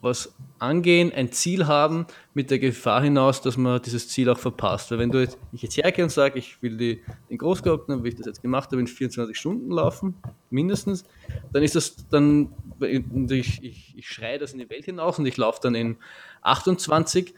[0.00, 4.90] was angehen, ein Ziel haben, mit der Gefahr hinaus, dass man dieses Ziel auch verpasst.
[4.90, 8.08] Weil wenn du jetzt, ich jetzt hergehe und sage, ich will die, den Großglockner, wie
[8.08, 10.14] ich das jetzt gemacht habe, in 24 Stunden laufen,
[10.50, 11.04] mindestens,
[11.52, 15.36] dann ist das dann, ich, ich, ich schreie das in die Welt hinaus und ich
[15.36, 15.96] laufe dann in
[16.42, 17.34] 28,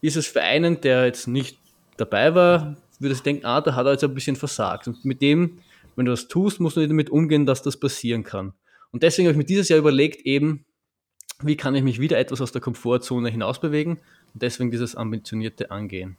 [0.00, 1.58] ist es für einen, der jetzt nicht
[1.96, 4.88] dabei war, würde ich denken, ah, da hat er jetzt ein bisschen versagt.
[4.88, 5.58] Und mit dem,
[5.96, 8.52] wenn du das tust, musst du nicht damit umgehen, dass das passieren kann.
[8.92, 10.64] Und deswegen habe ich mir dieses Jahr überlegt, eben,
[11.46, 13.94] wie kann ich mich wieder etwas aus der Komfortzone hinausbewegen
[14.32, 16.16] und deswegen dieses ambitionierte Angehen.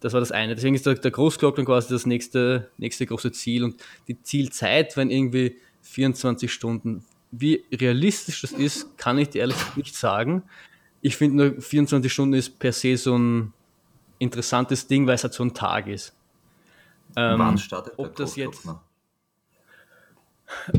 [0.00, 0.54] Das war das eine.
[0.54, 5.10] Deswegen ist der, der Großglockner quasi das nächste, nächste große Ziel und die Zielzeit, wenn
[5.10, 7.04] irgendwie 24 Stunden.
[7.30, 10.42] Wie realistisch das ist, kann ich dir ehrlich nicht sagen.
[11.00, 13.52] Ich finde nur 24 Stunden ist per se so ein
[14.18, 16.14] interessantes Ding, weil es halt so ein Tag ist.
[17.16, 18.80] Ähm, Wann startet ob der das jetzt am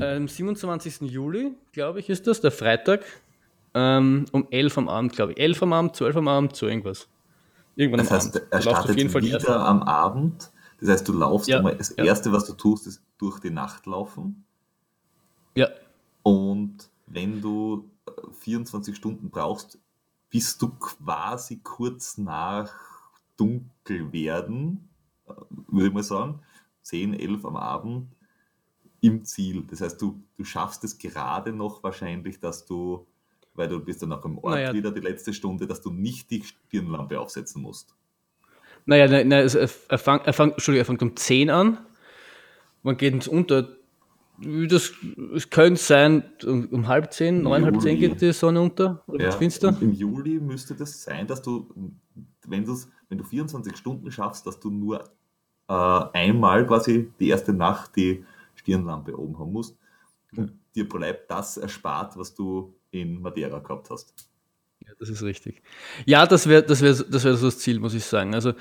[0.02, 1.02] ähm, 27.
[1.02, 3.06] Juli, glaube ich, ist das, der Freitag.
[3.76, 5.39] Ähm, um 11 am Abend, glaube ich.
[5.39, 7.07] 11 am Abend, 12 am Abend, so irgendwas.
[7.76, 8.53] Irgendwann das heißt, am Abend.
[8.53, 10.51] er startet auf jeden Fall wieder am Abend.
[10.80, 12.05] Das heißt, du laufst ja, einmal, das ja.
[12.05, 14.45] Erste, was du tust, ist durch die Nacht laufen.
[15.55, 15.69] Ja.
[16.23, 17.89] Und wenn du
[18.39, 19.78] 24 äh, Stunden brauchst,
[20.30, 22.73] bist du quasi kurz nach
[23.38, 24.89] dunkel werden,
[25.28, 25.34] äh,
[25.67, 26.39] würde ich mal sagen,
[26.82, 28.07] 10, 11 am Abend,
[29.01, 29.63] im Ziel.
[29.69, 33.05] Das heißt, du, du schaffst es gerade noch wahrscheinlich, dass du,
[33.56, 34.74] weil du bist dann auch im Ort naja.
[34.74, 37.95] wieder die letzte Stunde, dass du nicht die Stirnlampe aufsetzen musst.
[38.86, 41.80] Naja, na, na, also er, fang, er, fang, Entschuldigung, er fängt um 10 an.
[42.84, 43.68] Man geht ins Unter.
[44.38, 44.91] Das,
[45.34, 49.01] es könnte sein, um, um halb zehn, neun, halb zehn geht die Sonne unter.
[49.08, 49.70] Oder ja, findest du?
[49.70, 51.70] Im Juli müsste das sein, dass du,
[52.45, 55.06] wenn, wenn du 24 Stunden schaffst, dass du nur
[55.70, 58.26] äh, einmal quasi die erste Nacht die
[58.56, 59.78] Stirnlampe oben haben musst.
[60.36, 64.14] Und dir bleibt das erspart, was du in Madeira gehabt hast.
[64.86, 65.62] Ja, das ist richtig.
[66.06, 68.34] Ja, das wäre das wär, das wär so das Ziel, muss ich sagen.
[68.36, 68.54] Also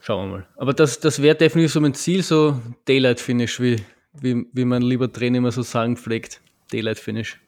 [0.00, 0.48] schauen wir mal.
[0.56, 3.76] Aber das, das wäre definitiv so mein Ziel, so Daylight Finish, wie,
[4.20, 6.40] wie, wie mein lieber Trainer immer so sagen pflegt.
[6.72, 7.38] Daylight Finish.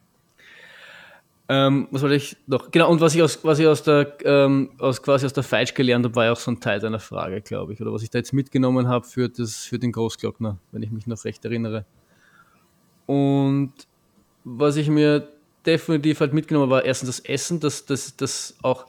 [1.48, 2.70] Ähm, was wollte ich noch?
[2.70, 5.74] Genau, und was ich aus, was ich aus der, ähm, aus, quasi aus der Feitsch
[5.74, 7.80] gelernt habe, war ja auch so ein Teil deiner Frage, glaube ich.
[7.80, 11.08] Oder was ich da jetzt mitgenommen habe für, das, für den Großglockner, wenn ich mich
[11.08, 11.86] noch recht erinnere.
[13.06, 13.72] Und
[14.44, 15.28] was ich mir
[15.66, 18.86] definitiv halt mitgenommen habe, war erstens das Essen, dass das, das auch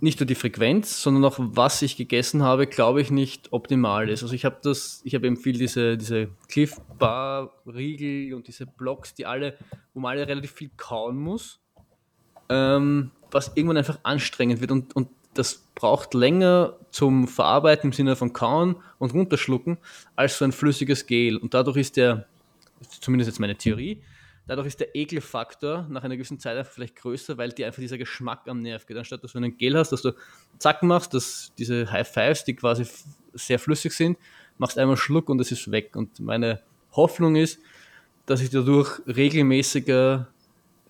[0.00, 4.22] nicht nur die Frequenz, sondern auch was ich gegessen habe, glaube ich nicht optimal ist.
[4.22, 8.66] Also ich habe das, ich habe eben viel diese, diese Cliff Bar Riegel und diese
[8.66, 9.56] Blocks, die alle,
[9.92, 11.60] wo man alle relativ viel kauen muss,
[12.48, 18.16] ähm, was irgendwann einfach anstrengend wird und, und das braucht länger zum Verarbeiten im Sinne
[18.16, 19.78] von kauen und runterschlucken
[20.16, 21.36] als so ein flüssiges Gel.
[21.36, 22.26] Und dadurch ist der,
[23.00, 24.02] zumindest jetzt meine Theorie,
[24.50, 27.98] dadurch ist der Ekelfaktor nach einer gewissen Zeit einfach vielleicht größer, weil dir einfach dieser
[27.98, 28.96] Geschmack am Nerv geht.
[28.96, 30.12] Anstatt dass du ein Gel hast, dass du
[30.58, 32.84] zack machst, dass diese High Fives, die quasi
[33.32, 34.18] sehr flüssig sind,
[34.58, 35.94] machst einmal Schluck und es ist weg.
[35.94, 37.60] Und meine Hoffnung ist,
[38.26, 40.26] dass ich dadurch regelmäßiger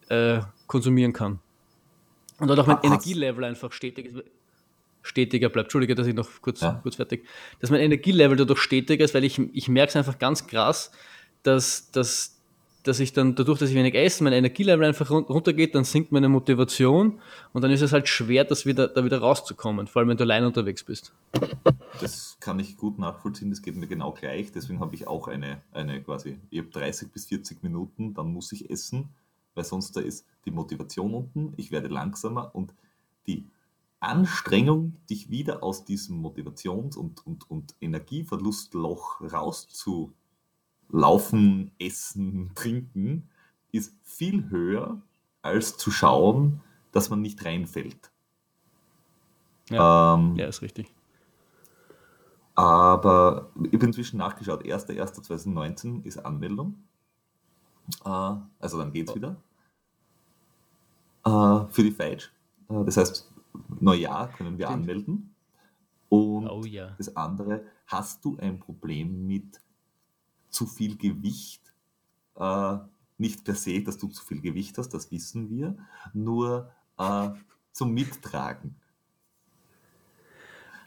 [0.08, 1.38] äh, konsumieren kann.
[2.38, 4.10] Und dadurch mein Energielevel einfach stetig,
[5.02, 5.66] stetiger bleibt.
[5.66, 6.80] Entschuldige, dass ich noch kurz, ja.
[6.82, 7.26] kurz fertig.
[7.60, 10.92] Dass mein Energielevel dadurch stetiger ist, weil ich, ich merke es einfach ganz krass,
[11.42, 12.39] dass, dass
[12.82, 16.28] dass ich dann dadurch, dass ich wenig esse, mein Energielevel einfach runtergeht, dann sinkt meine
[16.28, 17.20] Motivation
[17.52, 20.24] und dann ist es halt schwer, das wieder, da wieder rauszukommen, vor allem wenn du
[20.24, 21.12] allein unterwegs bist.
[22.00, 25.60] Das kann ich gut nachvollziehen, das geht mir genau gleich, deswegen habe ich auch eine,
[25.72, 29.10] eine quasi, ich habe 30 bis 40 Minuten, dann muss ich essen,
[29.54, 32.72] weil sonst da ist die Motivation unten, ich werde langsamer und
[33.26, 33.44] die
[34.00, 40.14] Anstrengung, dich wieder aus diesem Motivations- und, und, und Energieverlustloch rauszu
[40.92, 43.28] Laufen, Essen, Trinken
[43.72, 45.00] ist viel höher,
[45.42, 46.60] als zu schauen,
[46.92, 48.10] dass man nicht reinfällt.
[49.68, 50.92] Ja, ähm, ja ist richtig.
[52.54, 56.74] Aber ich habe inzwischen nachgeschaut, 1.1.2019 ist Anmeldung.
[58.04, 59.16] Äh, also dann geht es oh.
[59.16, 59.36] wieder.
[61.24, 62.30] Äh, für die Feitsch.
[62.68, 63.30] Äh, das heißt,
[63.80, 65.34] Neujahr können wir anmelden.
[66.08, 66.94] Und oh, ja.
[66.98, 69.60] das andere, hast du ein Problem mit
[70.50, 71.60] zu viel Gewicht.
[72.36, 72.78] Äh,
[73.18, 75.76] nicht per se, dass du zu viel Gewicht hast, das wissen wir,
[76.14, 77.28] nur äh,
[77.72, 78.74] zum Mittragen.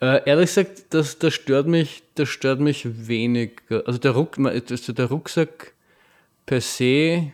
[0.01, 3.61] Äh, ehrlich gesagt, das, das, stört mich, das stört mich wenig.
[3.69, 5.73] Also der, Ruck, also der Rucksack
[6.45, 7.31] per se,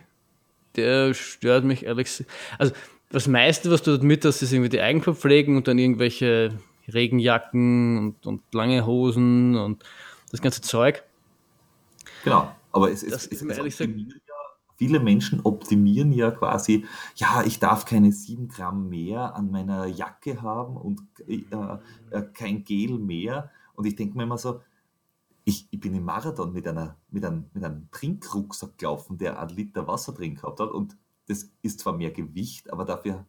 [0.76, 2.30] der stört mich ehrlich gesagt.
[2.58, 2.72] Also
[3.10, 6.58] das meiste, was du dort mit hast, ist irgendwie die Eigenverpflegung und dann irgendwelche
[6.92, 9.82] Regenjacken und, und lange Hosen und
[10.30, 11.02] das ganze Zeug.
[12.24, 13.84] Genau, aber es, es, es, es ja,
[14.80, 20.40] viele Menschen optimieren ja quasi, ja, ich darf keine 7 Gramm mehr an meiner Jacke
[20.40, 21.44] haben und äh,
[22.10, 23.50] äh, kein Gel mehr.
[23.74, 24.62] Und ich denke mir immer so,
[25.44, 29.50] ich, ich, bin im Marathon mit, einer, mit, einem, mit einem Trinkrucksack gelaufen, der einen
[29.50, 30.70] Liter Wasser drin gehabt hat.
[30.70, 30.96] Und
[31.28, 33.26] das ist zwar mehr Gewicht, aber dafür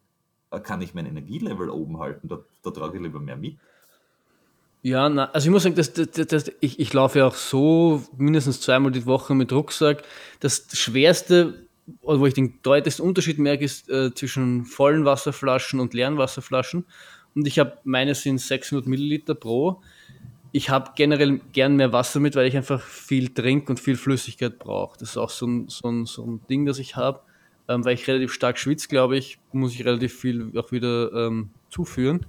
[0.50, 2.28] äh, kann ich mein Energielevel oben halten.
[2.28, 3.58] Da, da trage ich lieber mehr mit.
[4.84, 8.02] Ja, na, also ich muss sagen, das, das, das, ich, ich laufe ja auch so
[8.16, 10.02] mindestens zweimal die Woche mit Rucksack.
[10.40, 11.66] Das Schwerste,
[12.02, 16.84] wo ich den deutlichsten Unterschied merke, ist äh, zwischen vollen Wasserflaschen und leeren Wasserflaschen.
[17.36, 19.80] Und ich habe, meine sind 600 Milliliter pro.
[20.50, 24.58] Ich habe generell gern mehr Wasser mit, weil ich einfach viel trinke und viel Flüssigkeit
[24.58, 24.98] brauche.
[24.98, 27.20] Das ist auch so ein, so ein, so ein Ding, das ich habe.
[27.68, 31.50] Ähm, weil ich relativ stark schwitze, glaube ich, muss ich relativ viel auch wieder ähm,
[31.70, 32.26] zuführen.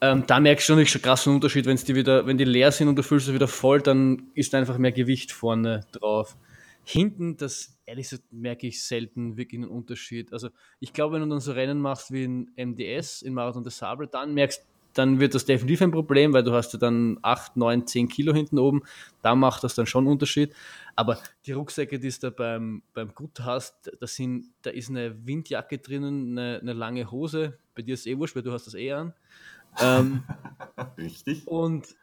[0.00, 2.88] Ähm, da merkst du schon einen krassen Unterschied, wenn's die wieder, wenn die leer sind
[2.88, 6.36] und du fühlst sie wieder voll, dann ist einfach mehr Gewicht vorne drauf.
[6.84, 10.32] Hinten, das ehrlich gesagt merke ich selten wirklich einen Unterschied.
[10.32, 13.78] Also ich glaube, wenn du dann so Rennen machst wie in MDS, in Marathon des
[13.78, 17.56] Sable, dann merkst dann wird das definitiv ein Problem, weil du hast ja dann 8,
[17.56, 18.82] 9, 10 Kilo hinten oben.
[19.22, 20.54] Da macht das dann schon einen Unterschied.
[20.96, 25.26] Aber die Rucksäcke, die du da beim, beim Gut hast, da, sind, da ist eine
[25.26, 27.58] Windjacke drinnen, eine, eine lange Hose.
[27.74, 29.12] Bei dir ist es eh wurscht, weil du hast das eh an.
[29.80, 30.22] Ähm,
[30.98, 31.46] Richtig.
[31.46, 31.94] Und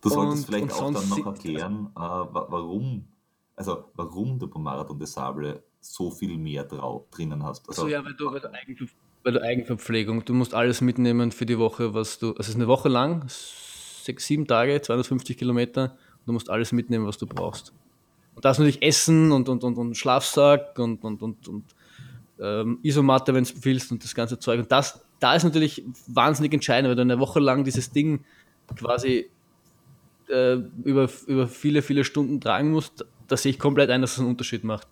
[0.00, 3.08] du solltest und, vielleicht und auch dann noch erklären, äh, warum,
[3.56, 7.68] also warum du beim Marathon des Sable so viel mehr drauf, drinnen hast.
[7.68, 8.86] Also, also ja, weil du, weil du, Eigenver
[9.22, 12.54] weil du Eigenverpflegung, du musst alles mitnehmen für die Woche, was du, also es ist
[12.56, 15.96] eine Woche lang, sechs, sieben Tage, 250 Kilometer,
[16.26, 17.72] du musst alles mitnehmen, was du brauchst.
[18.34, 21.64] Und da ist natürlich Essen und, und, und, und Schlafsack und, und, und, und
[22.40, 24.60] ähm, Isomatte, wenn du willst und das ganze Zeug.
[24.60, 28.24] Und das, da ist natürlich wahnsinnig entscheidend, weil du eine Woche lang dieses Ding
[28.76, 29.30] quasi
[30.28, 30.54] äh,
[30.84, 34.28] über, über viele, viele Stunden tragen musst, da sehe ich komplett ein, dass es einen
[34.28, 34.88] Unterschied macht.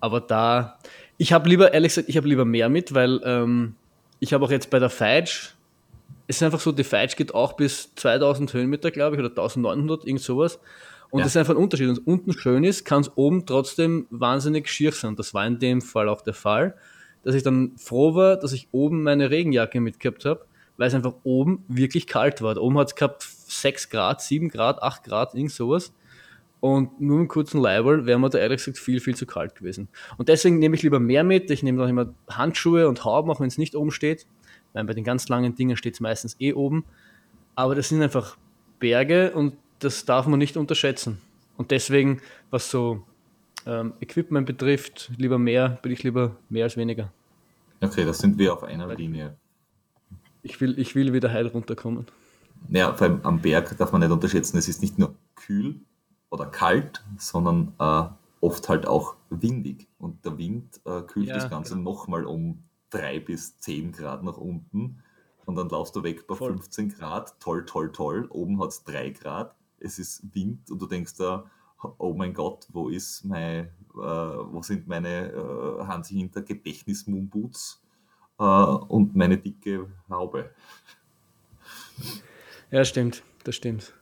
[0.00, 0.78] Aber da,
[1.16, 3.76] ich habe lieber, ehrlich gesagt, ich habe lieber mehr mit, weil ähm,
[4.18, 5.50] ich habe auch jetzt bei der Feitsch,
[6.26, 10.04] es ist einfach so, die Feitsch geht auch bis 2000 Höhenmeter, glaube ich, oder 1900,
[10.06, 10.58] irgend sowas.
[11.10, 11.24] Und ja.
[11.24, 11.88] das ist einfach ein Unterschied.
[11.88, 15.14] Und unten schön ist, kann es oben trotzdem wahnsinnig schier sein.
[15.14, 16.74] Das war in dem Fall auch der Fall
[17.22, 20.44] dass ich dann froh war, dass ich oben meine Regenjacke mitgehabt habe,
[20.76, 22.56] weil es einfach oben wirklich kalt war.
[22.56, 25.92] Oben hat es gehabt 6 Grad, 7 Grad, 8 Grad, irgend sowas.
[26.60, 29.88] Und nur im kurzen Leiberl wäre mir da ehrlich gesagt viel, viel zu kalt gewesen.
[30.16, 31.50] Und deswegen nehme ich lieber mehr mit.
[31.50, 34.26] Ich nehme auch immer Handschuhe und Hauben, auch wenn es nicht oben steht.
[34.72, 36.84] Meine, bei den ganz langen Dingen steht es meistens eh oben.
[37.56, 38.36] Aber das sind einfach
[38.78, 41.18] Berge und das darf man nicht unterschätzen.
[41.56, 42.20] Und deswegen,
[42.50, 43.02] was so
[43.66, 47.12] ähm, Equipment betrifft, lieber mehr, bin ich lieber mehr als weniger.
[47.80, 49.36] Okay, da sind wir auf einer Weil Linie.
[50.42, 52.06] Ich will, ich will wieder heil runterkommen.
[52.68, 55.80] Ja, vor allem am Berg darf man nicht unterschätzen, es ist nicht nur kühl
[56.30, 58.04] oder kalt, sondern äh,
[58.40, 59.88] oft halt auch windig.
[59.98, 61.90] Und der Wind äh, kühlt ja, das Ganze genau.
[61.90, 65.02] nochmal um drei bis zehn Grad nach unten.
[65.44, 66.52] Und dann laufst du weg bei Voll.
[66.52, 67.38] 15 Grad.
[67.40, 68.26] Toll, toll, toll.
[68.30, 69.56] Oben hat es drei Grad.
[69.78, 71.44] Es ist Wind und du denkst da,
[71.98, 77.82] oh mein Gott, wo ist mein, äh, wo sind meine äh, Hansi Hinter Gedächtnis-Moonboots
[78.38, 80.50] äh, und meine dicke Haube?
[82.70, 83.92] Ja, stimmt, das stimmt.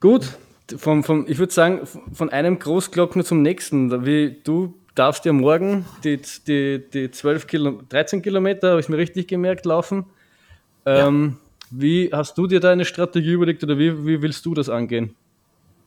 [0.00, 0.36] Gut,
[0.76, 4.04] vom, vom, ich würde sagen, von einem Großglockner zum nächsten.
[4.04, 8.96] Wie, du darfst ja morgen die, die, die 12 Kilo, 13 Kilometer, habe ich mir
[8.96, 10.06] richtig gemerkt, laufen.
[10.86, 11.44] Ähm, ja.
[11.70, 15.16] Wie hast du dir da eine Strategie überlegt oder wie, wie willst du das angehen?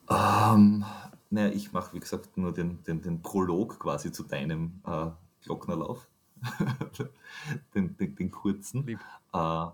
[0.09, 0.85] Ähm,
[1.29, 5.07] naja, ich mache, wie gesagt, nur den, den, den Prolog quasi zu deinem äh,
[5.43, 6.07] Glocknerlauf.
[7.75, 8.87] den, den, den, kurzen.
[9.33, 9.65] Äh,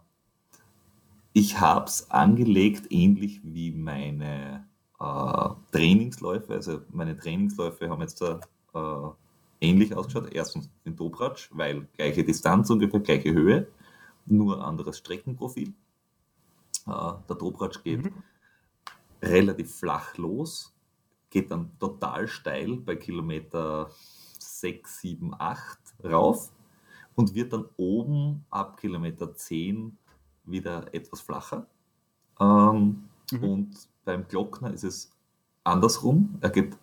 [1.33, 4.65] ich habe es angelegt, ähnlich wie meine
[4.99, 6.53] äh, Trainingsläufe.
[6.53, 8.35] Also meine Trainingsläufe haben jetzt äh,
[9.61, 10.31] ähnlich ausgeschaut.
[10.31, 13.67] Erstens den Dobratsch, weil gleiche Distanz ungefähr, gleiche Höhe,
[14.25, 15.73] nur anderes Streckenprofil.
[16.87, 18.23] Äh, der Dobratsch geht mhm.
[19.23, 20.73] Relativ flach los,
[21.29, 23.89] geht dann total steil bei Kilometer
[24.39, 26.51] 6, 7, 8 rauf
[27.15, 29.97] und wird dann oben ab Kilometer 10
[30.45, 31.67] wieder etwas flacher.
[32.39, 33.43] Ähm, mhm.
[33.43, 35.09] Und beim Glockner ist es
[35.63, 36.37] andersrum.
[36.41, 36.77] Er geht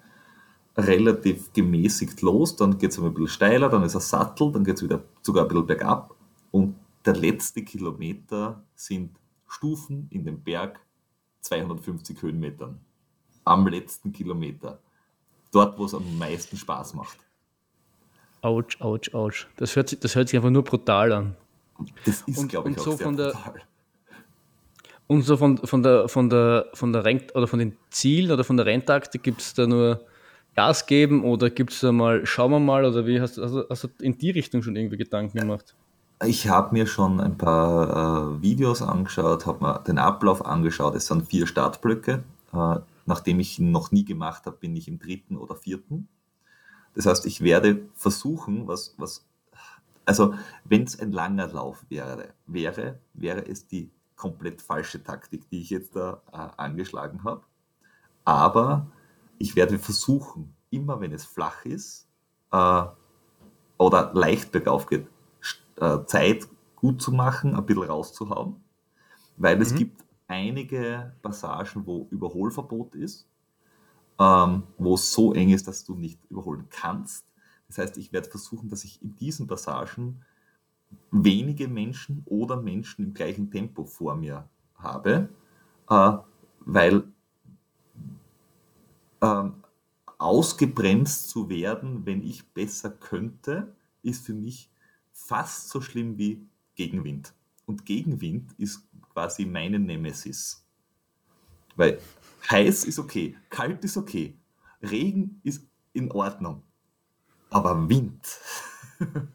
[0.76, 4.76] relativ gemäßigt los, dann geht es ein bisschen steiler, dann ist er Sattel, dann geht
[4.76, 6.14] es wieder sogar ein bisschen bergab.
[6.50, 9.16] Und der letzte Kilometer sind
[9.46, 10.80] Stufen in den Berg
[11.40, 12.80] 250 Höhenmetern.
[13.44, 14.78] Am letzten Kilometer.
[15.52, 17.18] Dort, wo es am meisten Spaß macht.
[18.42, 19.46] Autsch, autsch, autsch.
[19.56, 21.36] Das hört sich, das hört sich einfach nur brutal an.
[22.04, 23.62] Das ist, glaube ich, auch so sehr von der, brutal.
[25.06, 28.44] Und so von, von der, von der, von der Renk oder von den Zielen oder
[28.44, 30.06] von der Renntaktik gibt es da nur
[30.54, 33.64] Gas geben oder gibt es da mal, schauen wir mal, oder wie hast du, also,
[33.68, 35.74] hast du in die Richtung schon irgendwie Gedanken gemacht?
[36.22, 40.94] Ich habe mir schon ein paar äh, Videos angeschaut, habe mir den Ablauf angeschaut.
[40.94, 42.24] Es sind vier Startblöcke.
[42.52, 46.08] Äh, nachdem ich ihn noch nie gemacht habe, bin ich im dritten oder vierten.
[46.94, 49.24] Das heißt, ich werde versuchen, was, was
[50.04, 55.62] also wenn es ein langer Lauf wäre, wäre, wäre es die komplett falsche Taktik, die
[55.62, 57.42] ich jetzt da äh, angeschlagen habe.
[58.24, 58.86] Aber
[59.38, 62.08] ich werde versuchen, immer wenn es flach ist
[62.52, 62.82] äh,
[63.78, 65.06] oder leicht bergauf geht,
[65.80, 68.56] äh, Zeit gut zu machen, ein bisschen rauszuhauen,
[69.36, 69.62] weil mhm.
[69.62, 73.26] es gibt einige Passagen, wo Überholverbot ist,
[74.18, 77.24] ähm, wo es so eng ist, dass du nicht überholen kannst.
[77.68, 80.24] Das heißt, ich werde versuchen, dass ich in diesen Passagen
[81.10, 85.28] wenige Menschen oder Menschen im gleichen Tempo vor mir habe,
[85.88, 86.12] äh,
[86.60, 87.04] weil
[89.20, 89.50] äh,
[90.18, 94.70] ausgebremst zu werden, wenn ich besser könnte, ist für mich
[95.26, 97.32] fast so schlimm wie Gegenwind.
[97.66, 100.66] Und Gegenwind ist quasi meine Nemesis.
[101.76, 102.00] Weil
[102.50, 104.36] heiß ist okay, kalt ist okay,
[104.82, 106.62] Regen ist in Ordnung,
[107.50, 108.20] aber Wind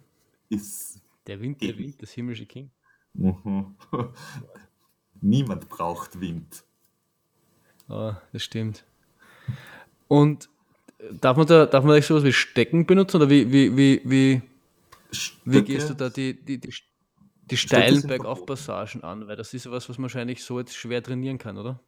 [0.50, 2.72] ist der Wind, der Wind, das himmlische Kind.
[3.14, 3.76] Mhm.
[5.22, 6.64] Niemand braucht Wind.
[7.88, 8.86] Oh, das stimmt.
[10.08, 10.50] Und
[11.00, 14.02] äh, darf man da, darf man da sowas wie Stecken benutzen oder wie, wie, wie,
[14.04, 14.42] wie,
[15.46, 16.74] wie gehst du da die, die, die,
[17.50, 19.28] die steilen Bergaufpassagen an?
[19.28, 21.82] Weil das ist ja was, was man wahrscheinlich so jetzt schwer trainieren kann, oder?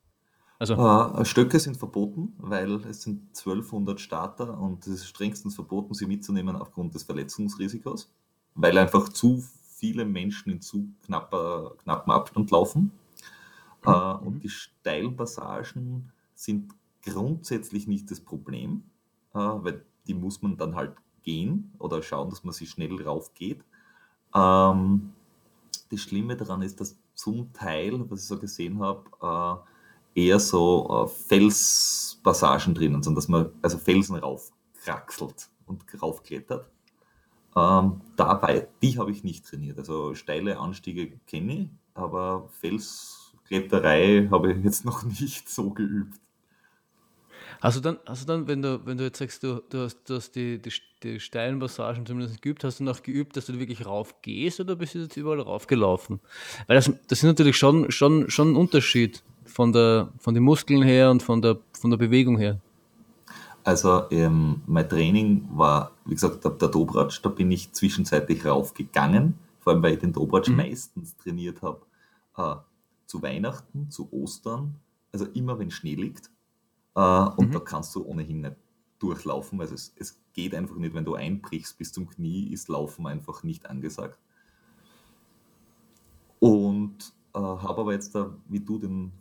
[0.59, 0.73] Also.
[0.73, 6.07] Äh, Stöcke sind verboten, weil es sind 1200 Starter und es ist strengstens verboten, sie
[6.07, 8.11] mitzunehmen aufgrund des Verletzungsrisikos
[8.57, 9.43] weil einfach zu
[9.77, 12.91] viele Menschen in zu knapper, knappen Abstand laufen.
[13.85, 13.91] Mhm.
[13.91, 16.73] Äh, und die Steilpassagen sind
[17.03, 18.83] grundsätzlich nicht das Problem,
[19.33, 20.95] äh, weil die muss man dann halt
[21.27, 23.59] gehen oder schauen, dass man sie schnell rauf geht.
[24.33, 25.11] Ähm,
[25.91, 29.65] das Schlimme daran ist, dass zum Teil, was ich so gesehen habe,
[30.15, 36.69] äh, eher so äh, Felspassagen drinnen sind, dass man also Felsen raufkraxelt und raufklettert.
[37.57, 39.77] Ähm, dabei, die habe ich nicht trainiert.
[39.79, 46.21] Also steile Anstiege kenne ich, aber Felskletterei habe ich jetzt noch nicht so geübt.
[47.61, 50.31] Du dann, du dann wenn, du, wenn du jetzt sagst, du, du hast, du hast
[50.35, 50.71] die, die,
[51.03, 54.75] die steilen Passagen zumindest geübt, hast du noch geübt, dass du wirklich rauf gehst oder
[54.75, 56.19] bist du jetzt überall raufgelaufen?
[56.67, 60.83] Weil das, das ist natürlich schon, schon, schon ein Unterschied von, der, von den Muskeln
[60.83, 62.59] her und von der, von der Bewegung her.
[63.63, 69.37] Also ähm, mein Training war, wie gesagt, der, der Dobratsch, da bin ich zwischenzeitlich raufgegangen,
[69.59, 70.57] vor allem weil ich den Dobratsch mhm.
[70.57, 71.81] meistens trainiert habe.
[72.37, 72.55] Äh,
[73.07, 74.75] zu Weihnachten, zu Ostern,
[75.11, 76.29] also immer wenn Schnee liegt.
[76.97, 77.51] Äh, und mhm.
[77.51, 78.55] da kannst du ohnehin nicht
[78.97, 79.61] durchlaufen.
[79.61, 83.43] Also es, es geht einfach nicht, wenn du einbrichst bis zum Knie, ist Laufen einfach
[83.43, 84.17] nicht angesagt.
[86.39, 89.11] Und äh, habe aber jetzt da, wie du den,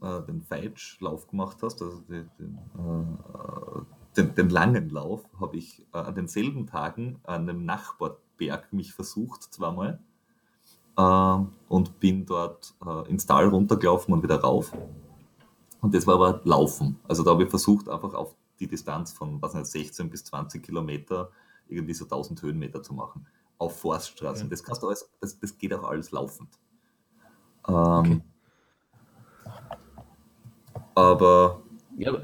[0.00, 5.84] äh, den Feitschlauf gemacht hast, also den, den, äh, den, den langen Lauf, habe ich
[5.92, 9.98] äh, an denselben Tagen an einem Nachbarberg mich versucht, zweimal.
[10.96, 14.72] Äh, und bin dort äh, ins Tal runtergelaufen und wieder rauf.
[15.84, 16.98] Und das war aber Laufen.
[17.06, 20.62] Also da habe ich versucht, einfach auf die Distanz von was nicht, 16 bis 20
[20.62, 21.30] Kilometer
[21.68, 23.26] irgendwie so 1000 Höhenmeter zu machen.
[23.58, 24.46] Auf Forststraßen.
[24.46, 24.50] Ja.
[24.50, 26.48] Das, kannst du alles, das, das geht auch alles laufend.
[27.68, 28.22] Ähm, okay.
[30.94, 31.60] Aber
[31.98, 32.16] ja.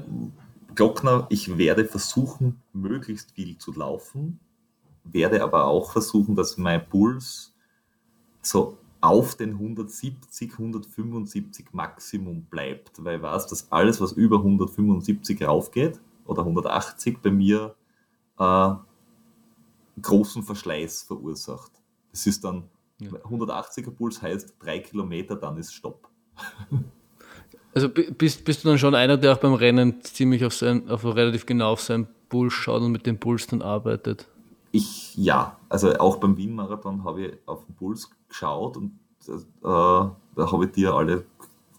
[0.73, 4.39] Glockner, ich werde versuchen, möglichst viel zu laufen,
[5.03, 7.53] werde aber auch versuchen, dass mein Puls
[8.41, 15.43] so auf den 170, 175 Maximum bleibt, weil ich weiß, dass alles, was über 175
[15.43, 17.75] raufgeht oder 180 bei mir
[18.39, 18.73] äh,
[20.01, 21.71] großen Verschleiß verursacht.
[22.11, 22.63] Das ist dann,
[22.99, 23.11] ja.
[23.11, 26.07] 180er Puls heißt drei Kilometer, dann ist Stopp.
[27.73, 31.05] Also bist, bist du dann schon einer, der auch beim Rennen ziemlich auf sein, auf
[31.05, 34.27] relativ genau auf seinen Puls schaut und mit dem Puls dann arbeitet?
[34.73, 40.15] Ich ja, also auch beim Wien-Marathon habe ich auf den Puls geschaut und äh, da
[40.37, 41.25] habe ich dir alle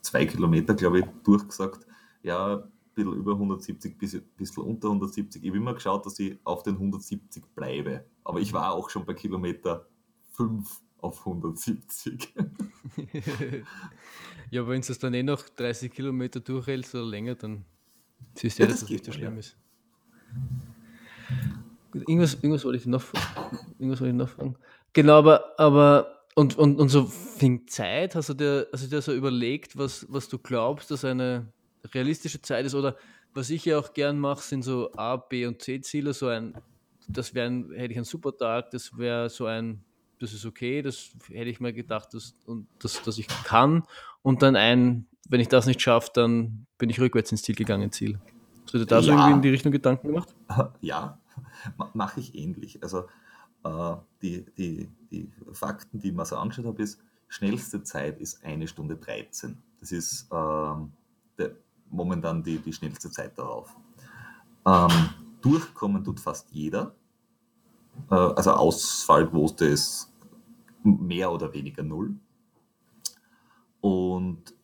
[0.03, 1.86] zwei Kilometer, glaube ich, durchgesagt,
[2.22, 2.62] ja, ein
[2.94, 5.42] bisschen über 170, bis ein bisschen unter 170.
[5.42, 8.05] Ich habe immer geschaut, dass ich auf den 170 bleibe.
[8.24, 9.86] Aber ich war auch schon bei Kilometer
[10.32, 12.34] 5 auf 170.
[14.50, 17.64] ja, wenn es dann eh noch 30 Kilometer durchhältst oder länger, dann
[18.34, 19.38] siehst du ja, dass das nicht so schlimm ja.
[19.40, 19.57] ist.
[21.94, 23.05] Irgendwas, irgendwas wollte ich noch,
[23.78, 24.57] irgendwas wollte ich noch fragen.
[24.92, 29.03] Genau, aber, aber und, und, und so wegen Zeit, hast du dir, hast du dir
[29.03, 31.53] so überlegt, was, was du glaubst, dass eine
[31.93, 32.74] realistische Zeit ist?
[32.74, 32.97] Oder
[33.35, 36.14] was ich ja auch gern mache, sind so A, B und C-Ziele.
[36.14, 36.55] So ein,
[37.09, 39.85] das wäre hätte ich einen super Tag, das wäre so ein,
[40.20, 43.85] das ist okay, das hätte ich mir gedacht, dass, und, dass, dass ich kann.
[44.22, 47.93] Und dann ein, wenn ich das nicht schaffe, dann bin ich rückwärts ins Ziel gegangen,
[47.93, 48.18] Ziel.
[48.64, 49.03] Hast du dir da ja.
[49.03, 50.35] so irgendwie in die Richtung Gedanken gemacht?
[50.80, 51.18] Ja,
[51.95, 52.83] mache ich ähnlich.
[52.83, 53.07] Also
[53.64, 58.44] äh, die, die, die Fakten, die ich mir so angeschaut habe, ist, schnellste Zeit ist
[58.44, 59.62] eine Stunde 13.
[59.80, 60.74] Das ist äh,
[61.38, 61.56] der,
[61.90, 63.76] momentan die, die schnellste Zeit darauf.
[64.66, 65.10] Ähm,
[65.40, 66.94] durchkommen tut fast jeder.
[68.10, 70.12] Äh, also Ausfallquote ist
[70.82, 72.14] mehr oder weniger null.
[73.80, 74.54] Und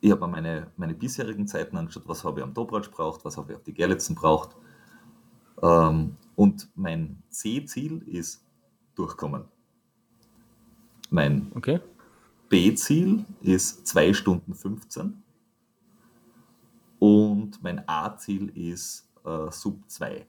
[0.00, 3.52] ich habe meine, meine bisherigen Zeiten angeschaut, was habe ich am Dobratsch braucht, was habe
[3.52, 4.56] ich auf die Gerlitzen braucht.
[5.62, 8.44] Ähm, und mein C-Ziel ist
[8.94, 9.44] durchkommen.
[11.12, 11.80] Mein okay.
[12.48, 15.22] B-Ziel ist 2 Stunden 15
[16.98, 20.26] und mein A-Ziel ist äh, Sub 2.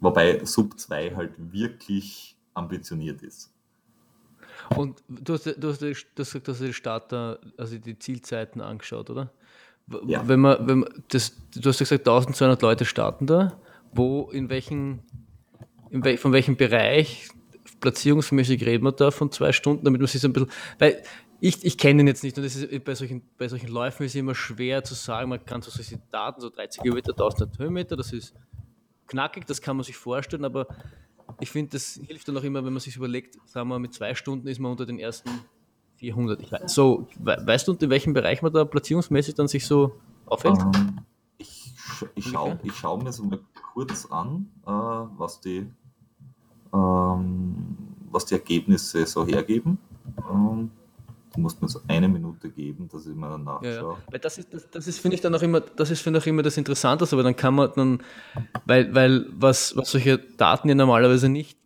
[0.00, 3.52] Wobei Sub 2 halt wirklich ambitioniert ist.
[4.74, 8.60] Und du hast, du hast, du hast gesagt, dass du die Starter, also die Zielzeiten
[8.60, 9.30] angeschaut, oder?
[10.06, 10.26] Ja.
[10.26, 13.60] Wenn man, wenn man das, du hast gesagt, 1200 Leute starten da.
[13.92, 15.02] Wo, in welchen
[15.90, 17.28] in von welchem Bereich
[17.80, 21.02] platzierungsmäßig reden wir da von zwei Stunden, damit man sich so ein bisschen, weil
[21.40, 24.12] ich, ich kenne ihn jetzt nicht und das ist bei solchen, bei solchen Läufen ist
[24.12, 27.96] es immer schwer zu sagen, man kann so solche Daten, so 30 Kilometer, 1000 Höhenmeter,
[27.96, 28.34] das ist
[29.06, 30.66] knackig, das kann man sich vorstellen, aber
[31.40, 34.14] ich finde, das hilft dann auch immer, wenn man sich überlegt, sagen wir, mit zwei
[34.14, 35.30] Stunden ist man unter den ersten
[35.96, 36.40] 400.
[36.40, 39.96] Ich weiß, so, weißt du, in welchem Bereich man da platzierungsmäßig dann sich so
[40.26, 40.56] aufhält?
[40.56, 41.00] Um, ähm,
[41.38, 41.74] ich,
[42.14, 43.40] ich schaue schau mir so mal
[43.72, 45.66] kurz an, äh, was die
[48.10, 49.78] was die Ergebnisse so hergeben.
[50.18, 50.70] Ähm,
[51.34, 53.68] du musst mir so eine Minute geben, dass ich mir dann nachschaue.
[53.68, 53.96] Ja, ja.
[54.10, 56.26] Weil das ist, das, das ist finde ich dann auch immer, das ist finde ich
[56.26, 58.02] immer das Interessante, aber dann kann man dann,
[58.64, 61.58] weil, weil was, was solche Daten ja normalerweise nicht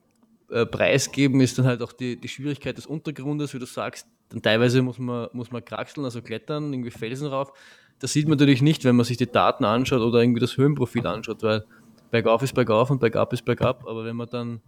[0.50, 4.42] äh, preisgeben, ist dann halt auch die, die Schwierigkeit des Untergrundes, wie du sagst, dann
[4.42, 7.52] teilweise muss man, muss man kraxeln, also klettern, irgendwie Felsen rauf.
[7.98, 11.06] Das sieht man natürlich nicht, wenn man sich die Daten anschaut oder irgendwie das Höhenprofil
[11.06, 11.64] anschaut, weil
[12.10, 14.60] bergauf ist bergauf und bergab ist bergab, aber wenn man dann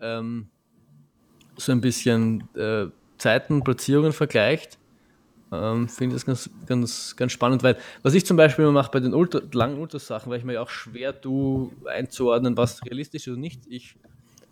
[0.00, 0.48] ähm,
[1.56, 2.86] so ein bisschen äh,
[3.18, 4.78] Zeiten, Platzierungen vergleicht,
[5.52, 9.00] Ähm, Finde das ganz, ganz, ganz spannend, weil was ich zum Beispiel immer mache bei
[9.00, 13.32] den Ultra, langen Ultrasachen, weil ich mir ja auch schwer tue einzuordnen, was realistisch ist
[13.32, 13.62] oder nicht.
[13.68, 13.96] Ich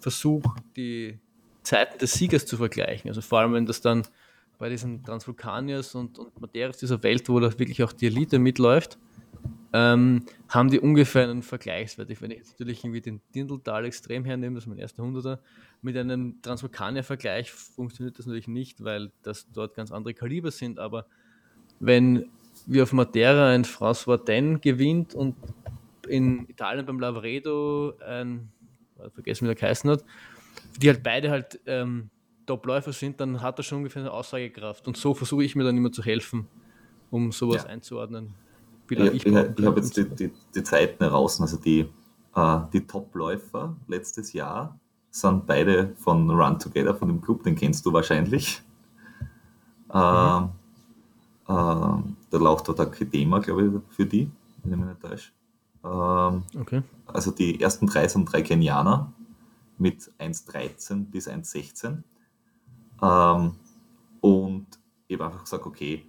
[0.01, 1.20] versuche die
[1.62, 3.09] Zeiten des Siegers zu vergleichen.
[3.11, 4.03] Also vor allem, wenn das dann
[4.59, 8.99] bei diesen Transvulkaniers und, und Materis dieser Welt, wo da wirklich auch die Elite mitläuft,
[9.72, 12.08] ähm, haben die ungefähr einen Vergleichswert.
[12.20, 15.40] Wenn ich jetzt natürlich irgendwie den Dindeltal extrem hernehme, das ist mein erster Hunderter,
[15.82, 20.78] mit einem Transvulkanier-Vergleich funktioniert das natürlich nicht, weil das dort ganz andere Kaliber sind.
[20.78, 21.06] Aber
[21.80, 22.30] wenn
[22.66, 25.36] wie auf Matera ein François Den gewinnt und
[26.08, 28.50] in Italien beim Lavaredo ein,
[29.14, 30.04] vergessen wie der geheißen hat,
[30.80, 32.10] die halt beide halt ähm,
[32.46, 34.88] Top-Läufer sind, dann hat er schon ungefähr eine Aussagekraft.
[34.88, 36.48] Und so versuche ich mir dann immer zu helfen,
[37.10, 37.68] um sowas ja.
[37.68, 38.34] einzuordnen.
[38.91, 41.89] Ja, ich, ich, ich habe jetzt die, die, die, Zeiten heraus, also die,
[42.34, 44.78] äh, die Top-Läufer letztes Jahr
[45.11, 48.62] sind beide von Run Together, von dem Club, den kennst du wahrscheinlich.
[49.91, 50.51] Mhm.
[51.49, 54.30] Äh, äh, der läuft dort Akadema, glaube ich, für die,
[54.62, 55.32] wenn ich mich nicht täusche.
[55.82, 56.82] Ähm, okay.
[57.07, 59.11] Also die ersten drei sind drei Kenianer
[59.78, 62.03] mit 1,13 bis 1,16.
[63.01, 63.55] Ähm,
[64.20, 64.66] und
[65.07, 66.05] ich habe einfach gesagt, okay,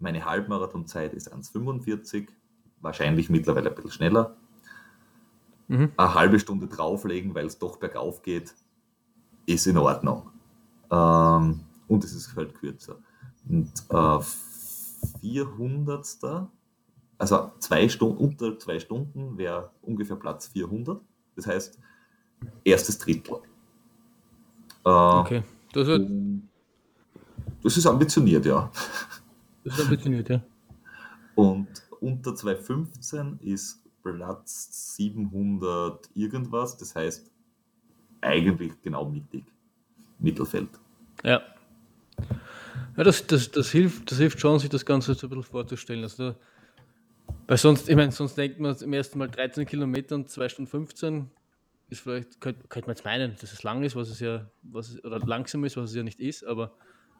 [0.00, 2.28] meine Halbmarathonzeit ist 1,45,
[2.80, 4.36] wahrscheinlich mittlerweile ein bisschen schneller.
[5.68, 5.92] Mhm.
[5.96, 8.54] Eine halbe Stunde drauflegen, weil es doch bergauf geht,
[9.46, 10.30] ist in Ordnung.
[10.90, 12.96] Ähm, und es ist halt kürzer.
[13.48, 14.18] Und äh,
[15.20, 16.06] 400.
[17.18, 21.00] Also zwei Stunden, unter zwei Stunden wäre ungefähr Platz 400.
[21.34, 21.78] Das heißt,
[22.64, 23.36] erstes Drittel.
[24.84, 25.42] Äh, okay.
[25.72, 26.10] Das, wird
[27.62, 28.70] das ist ambitioniert, ja.
[29.66, 30.40] Das ist ambitioniert, ja.
[31.34, 31.66] Und
[32.00, 37.32] unter 215 ist Platz 700 irgendwas, das heißt
[38.20, 39.44] eigentlich genau mittig,
[40.20, 40.68] Mittelfeld.
[41.24, 41.42] Ja.
[42.96, 46.04] Ja, das, das, das, hilft, das hilft schon, sich das Ganze so ein bisschen vorzustellen.
[46.04, 46.36] Also da,
[47.48, 50.70] weil sonst, ich meine, sonst denkt man im ersten Mal 13 Kilometer und 2 Stunden
[50.70, 51.28] 15
[51.88, 54.90] ist vielleicht, könnte, könnte man jetzt meinen, dass es lang ist, was es ja, was
[54.90, 56.72] es, oder langsam ist, was es ja nicht ist, aber,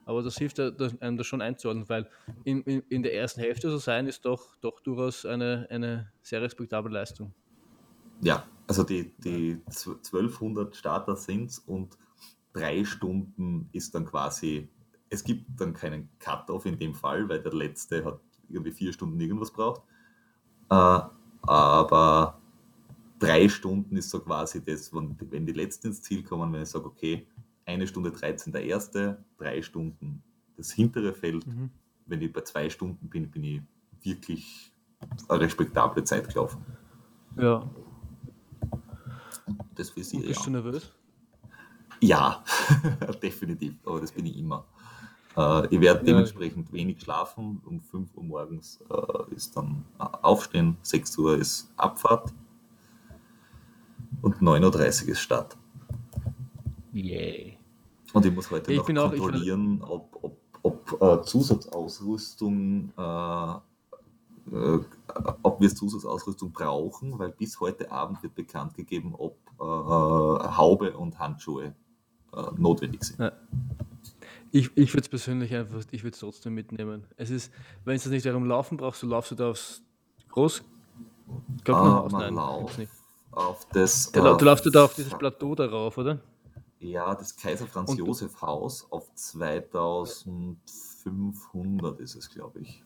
[0.06, 2.08] aber das hilft einem das schon einzuordnen, weil
[2.44, 6.40] in, in, in der ersten Hälfte so sein ist doch, doch durchaus eine, eine sehr
[6.40, 7.34] respektable Leistung.
[8.22, 11.98] Ja, also die, die 1200 Starter sind es und
[12.52, 14.68] drei Stunden ist dann quasi,
[15.10, 19.20] es gibt dann keinen Cut-off in dem Fall, weil der letzte hat irgendwie vier Stunden
[19.20, 19.82] irgendwas braucht.
[20.70, 21.00] Äh,
[21.42, 22.40] aber
[23.18, 26.68] drei Stunden ist so quasi das, wenn, wenn die Letzten ins Ziel kommen, wenn ich
[26.68, 27.26] sage, okay,
[27.66, 30.22] eine Stunde 13 der erste, drei Stunden
[30.56, 31.46] das hintere Feld.
[31.46, 31.70] Mhm.
[32.06, 33.62] Wenn ich bei zwei Stunden bin, bin ich
[34.02, 34.72] wirklich
[35.28, 36.64] eine respektable Zeit gelaufen.
[37.36, 37.68] Ja.
[39.74, 40.18] Das für Sie.
[40.18, 40.44] Bist ja.
[40.44, 40.92] du nervös?
[42.00, 42.44] Ja,
[43.22, 44.64] definitiv, aber das bin ich immer.
[45.36, 46.74] Äh, ich werde dementsprechend ja.
[46.74, 47.60] wenig schlafen.
[47.64, 52.32] Um 5 Uhr morgens äh, ist dann äh, Aufstehen, 6 Uhr ist Abfahrt
[54.22, 55.56] und 9.30 Uhr ist Start.
[56.92, 57.55] Yay.
[58.16, 63.50] Und ich muss heute ich noch kontrollieren, auch, ob, ob, ob äh, Zusatzausrüstung, äh,
[64.56, 64.80] äh,
[65.42, 71.18] ob wir Zusatzausrüstung brauchen, weil bis heute Abend wird bekannt gegeben, ob äh, Haube und
[71.18, 71.74] Handschuhe
[72.34, 73.20] äh, notwendig sind.
[73.20, 73.32] Ja.
[74.50, 77.04] Ich, ich würde es persönlich einfach, ich würde es trotzdem mitnehmen.
[77.18, 77.52] Es ist,
[77.84, 79.82] wenn es nicht darum laufen brauchst, du laufst du da aufs
[80.30, 80.62] Groß.
[81.66, 82.12] Kommt ah, aus?
[82.12, 82.78] Nein, lauf.
[82.78, 82.92] nicht
[83.32, 84.10] auf das.
[84.10, 86.18] Du, auf, du laufst da auf dieses Plateau darauf, oder?
[86.78, 92.82] Ja, das Kaiser Franz Und, Josef Haus auf 2500 ist es, glaube ich.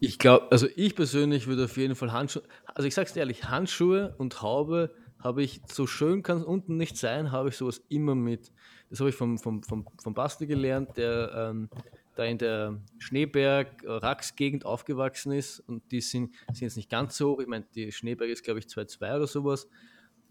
[0.00, 3.48] Ich glaube, also ich persönlich würde auf jeden Fall Handschuhe, also ich sag's dir ehrlich,
[3.48, 7.82] Handschuhe und Haube habe ich, so schön kann es unten nicht sein, habe ich sowas
[7.88, 8.52] immer mit.
[8.90, 11.70] Das habe ich vom, vom, vom, vom Basti gelernt, der ähm,
[12.14, 17.40] da in der Schneeberg-Rax-Gegend aufgewachsen ist und die sind, sind jetzt nicht ganz so hoch.
[17.40, 19.68] Ich meine, die Schneeberg ist, glaube ich, 2,2 oder sowas.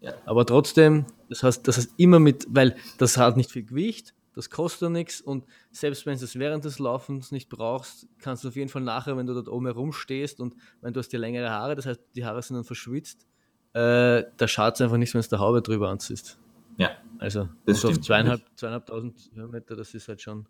[0.04, 0.12] Ja.
[0.26, 4.50] Aber trotzdem, das heißt, das heißt immer mit, weil das hat nicht viel Gewicht, das
[4.50, 8.56] kostet nichts und selbst wenn du es während des Laufens nicht brauchst, kannst du auf
[8.56, 11.74] jeden Fall nachher, wenn du dort oben herumstehst und wenn du hast dir längere Haare,
[11.74, 13.26] das heißt, die Haare sind dann verschwitzt,
[13.72, 16.38] äh, da schaut es einfach nicht, wenn du der Haube drüber anziehst.
[16.76, 16.90] Ja.
[17.18, 20.46] Also, das stimmt, auf zweieinhalb, zweieinhalbtausend Höhenmeter, das ist halt schon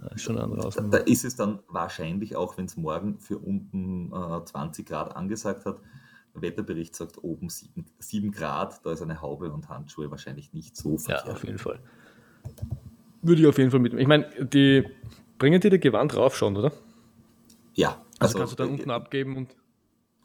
[0.00, 4.12] ja, schon andere da, da, ist es dann wahrscheinlich auch, wenn es morgen für unten
[4.12, 5.80] äh, 20 Grad angesagt hat,
[6.42, 10.98] Wetterbericht sagt oben 7, 7 Grad, da ist eine Haube und Handschuhe wahrscheinlich nicht so
[10.98, 11.26] verkehrt.
[11.26, 11.80] Ja, auf jeden Fall.
[13.22, 14.02] Würde ich auf jeden Fall mitnehmen.
[14.02, 14.84] Ich meine, die
[15.38, 16.72] bringen dir das Gewand rauf schon, oder?
[17.74, 18.00] Ja.
[18.18, 19.56] Also, also kannst du dann äh, unten abgeben und.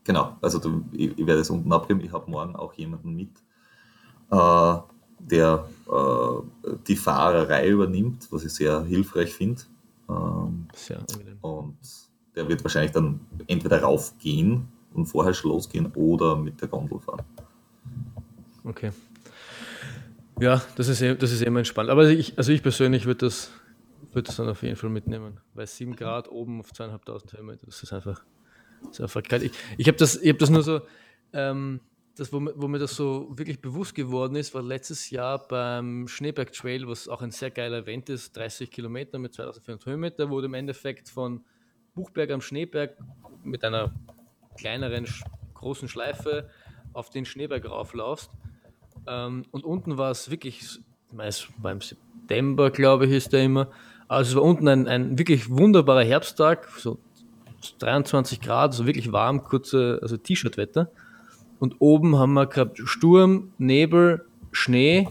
[0.04, 2.02] Genau, also du, ich, ich, werde es unten abgeben.
[2.02, 3.30] Ich habe morgen auch jemanden mit,
[4.32, 4.78] äh,
[5.20, 9.62] der äh, die Fahrerei übernimmt, was ich sehr hilfreich finde.
[10.10, 11.38] Äh, Ähm, Sehr angenehm.
[11.42, 11.78] Und
[12.36, 17.24] der wird wahrscheinlich dann entweder raufgehen und vorher schon losgehen oder mit der Gondel fahren.
[18.64, 18.92] Okay.
[20.40, 21.90] Ja, das ist, eh, das ist immer entspannt.
[21.90, 23.52] Aber ich, also ich persönlich würde das,
[24.12, 25.40] würd das dann auf jeden Fall mitnehmen.
[25.54, 28.24] Weil 7 Grad oben auf 2500 Höhenmeter, das ist einfach,
[28.84, 29.44] das ist einfach kalt.
[29.44, 30.82] Ich, ich habe das, hab das nur so,
[31.34, 31.80] ähm,
[32.16, 36.52] das, wo, wo, mir das so wirklich bewusst geworden ist, war letztes Jahr beim Schneeberg
[36.52, 40.54] Trail, was auch ein sehr geiler Event ist, 30 Kilometer mit 2400 Höhenmeter, du im
[40.54, 41.44] Endeffekt von
[41.94, 42.98] Buchberg am Schneeberg
[43.44, 43.94] mit einer
[44.58, 45.08] kleineren,
[45.54, 46.50] großen Schleife
[46.94, 48.32] auf den Schneeberg rauflaufst.
[49.08, 50.80] Ähm, und unten war es wirklich, ich
[51.18, 53.70] es war im September, glaube ich, ist der immer.
[54.08, 57.00] Also es war unten ein, ein wirklich wunderbarer Herbsttag, so
[57.80, 60.92] 23 Grad, so wirklich warm, kurze, also T-Shirt-Wetter.
[61.60, 65.08] Und oben haben wir gehabt Sturm, Nebel, Schnee,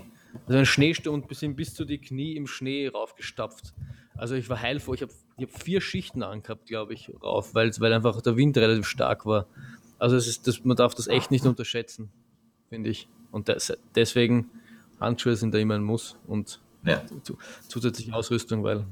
[0.46, 3.72] also ein Schneesturm und sind bis zu die Knie im Schnee raufgestapft.
[4.16, 4.94] Also ich war heilfroh.
[4.94, 8.56] Ich habe ich hab vier Schichten angehabt, glaube ich, rauf, weil, weil einfach der Wind
[8.58, 9.46] relativ stark war.
[9.98, 12.10] Also es ist, das, man darf das echt nicht unterschätzen,
[12.68, 13.08] finde ich.
[13.30, 14.50] Und das, deswegen
[14.98, 17.02] Handschuhe sind da immer ein Muss und ja.
[17.68, 18.86] zusätzliche Ausrüstung, weil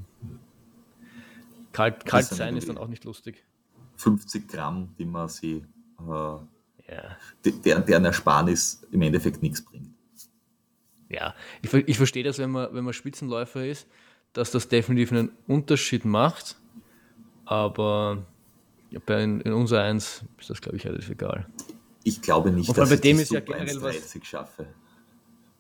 [1.73, 3.45] kalt, kalt sein ist dann auch nicht lustig.
[3.97, 5.65] 50 Gramm, die man sie,
[6.01, 7.17] äh, ja.
[7.45, 9.91] der, deren Ersparnis im Endeffekt nichts bringt.
[11.09, 13.89] Ja, ich, ich verstehe das, wenn man, wenn man Spitzenläufer ist,
[14.33, 16.57] dass das definitiv einen Unterschied macht,
[17.45, 18.25] aber
[18.91, 21.47] in, in unser Eins ist das, glaube ich, relativ egal.
[22.05, 24.67] Ich glaube nicht, dass bei ich dem ist ja generell was, schaffe.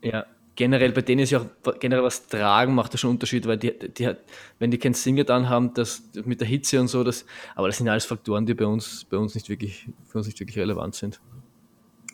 [0.02, 3.46] Ja, generell bei denen ist ja auch generell was tragen macht das schon einen Unterschied,
[3.46, 4.18] weil die, die hat,
[4.58, 7.78] wenn die kein Singer dann haben, das mit der Hitze und so, das, aber das
[7.78, 10.94] sind alles Faktoren, die bei uns, bei uns nicht wirklich, für uns nicht wirklich relevant
[10.94, 11.20] sind.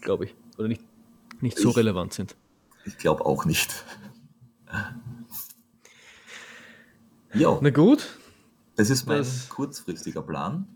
[0.01, 0.35] Glaube ich.
[0.59, 0.83] Oder nicht,
[1.41, 2.37] nicht so ich, relevant sind.
[2.85, 3.85] Ich glaube auch nicht.
[7.35, 7.59] Ja.
[7.61, 8.19] Na gut.
[8.77, 10.67] Das ist mein das, kurzfristiger Plan.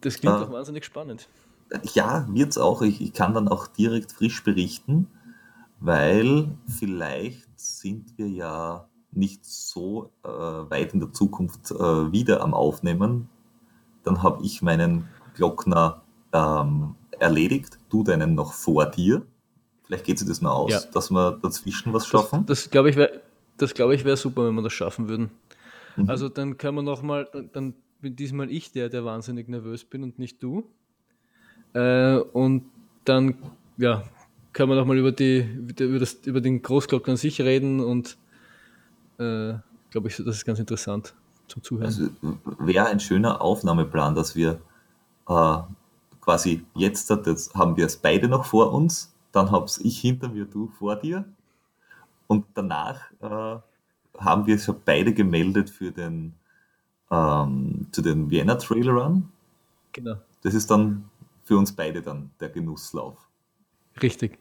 [0.00, 1.28] Das klingt äh, doch wahnsinnig spannend.
[1.94, 2.82] Ja, wird es auch.
[2.82, 5.08] Ich, ich kann dann auch direkt frisch berichten,
[5.80, 12.54] weil vielleicht sind wir ja nicht so äh, weit in der Zukunft äh, wieder am
[12.54, 13.28] Aufnehmen.
[14.04, 16.02] Dann habe ich meinen Glockner
[16.32, 19.22] ähm, erledigt, du deinen noch vor dir.
[19.84, 20.80] Vielleicht geht sich das mal aus, ja.
[20.92, 22.46] dass wir dazwischen was schaffen.
[22.46, 23.20] Das, das glaube ich wäre
[23.58, 25.30] glaub wär super, wenn wir das schaffen würden.
[25.96, 26.08] Mhm.
[26.08, 30.18] Also dann können wir nochmal, dann bin diesmal ich der, der wahnsinnig nervös bin und
[30.18, 30.64] nicht du.
[31.72, 32.64] Äh, und
[33.04, 33.36] dann,
[33.78, 34.04] ja,
[34.52, 38.18] können wir nochmal über, die, über, das, über den Großglocken an sich reden und
[39.18, 39.54] äh,
[39.90, 41.14] glaube ich, das ist ganz interessant
[41.48, 41.86] zum Zuhören.
[41.86, 42.08] Also
[42.58, 44.60] wäre ein schöner Aufnahmeplan, dass wir
[45.28, 45.58] äh,
[46.20, 50.44] quasi jetzt das haben wir es beide noch vor uns, dann hab's ich hinter mir,
[50.44, 51.24] du vor dir
[52.26, 53.60] und danach äh,
[54.18, 56.34] haben wir schon beide gemeldet für den
[57.10, 59.28] ähm, zu den Vienna Trail Run.
[59.92, 60.16] Genau.
[60.42, 61.04] Das ist dann
[61.44, 63.18] für uns beide dann der Genusslauf.
[64.02, 64.38] Richtig.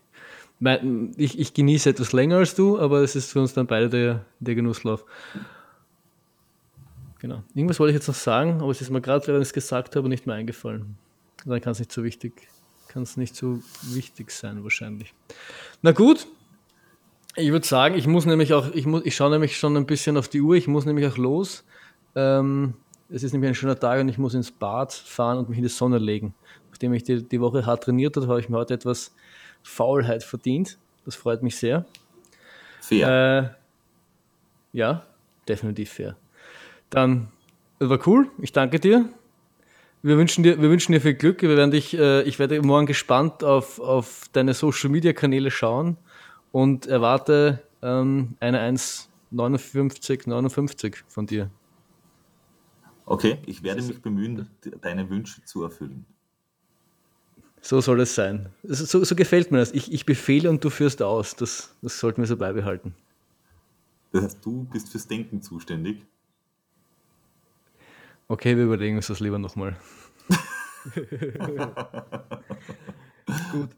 [1.18, 4.26] Ich, ich genieße etwas länger als du, aber es ist für uns dann beide der,
[4.40, 5.06] der Genusslauf.
[7.20, 7.44] Genau.
[7.54, 9.96] Irgendwas wollte ich jetzt noch sagen, aber es ist mir gerade, während ich es gesagt
[9.96, 10.98] habe, nicht mehr eingefallen.
[11.46, 12.48] Dann kann es nicht so wichtig,
[12.88, 15.14] kann es nicht so wichtig sein wahrscheinlich.
[15.82, 16.28] Na gut,
[17.36, 20.18] ich würde sagen, ich muss nämlich auch, ich, muss, ich schaue nämlich schon ein bisschen
[20.18, 21.64] auf die Uhr, ich muss nämlich auch los.
[22.16, 22.74] Ähm,
[23.10, 25.64] es ist nämlich ein schöner Tag und ich muss ins Bad fahren und mich in
[25.64, 26.34] die Sonne legen.
[26.70, 29.14] Nachdem ich die, die Woche hart trainiert habe, habe ich mir heute etwas
[29.64, 30.78] Faulheit verdient.
[31.06, 31.86] Das freut mich sehr.
[32.82, 33.56] Fair.
[34.74, 35.06] Äh, ja,
[35.48, 36.16] definitiv fair.
[36.90, 37.30] Dann,
[37.80, 38.30] das war cool.
[38.40, 39.06] Ich danke dir.
[40.04, 41.42] Wir wünschen dir, wir wünschen dir viel Glück.
[41.42, 45.98] Wir werden dich, äh, ich werde morgen gespannt auf, auf deine Social Media Kanäle schauen
[46.52, 51.50] und erwarte ähm, eine 1,59, 59 von dir.
[53.06, 54.48] Okay, ich werde mich bemühen,
[54.82, 56.06] deine Wünsche zu erfüllen.
[57.62, 58.50] So soll es sein.
[58.64, 59.72] So, so gefällt mir das.
[59.72, 61.36] Ich, ich, befehle und du führst aus.
[61.36, 62.96] Das, das sollten wir so beibehalten.
[64.12, 66.06] Das heißt, du bist fürs Denken zuständig.
[68.28, 69.78] Okay, wir überlegen uns das lieber nochmal.
[73.52, 73.70] Gut.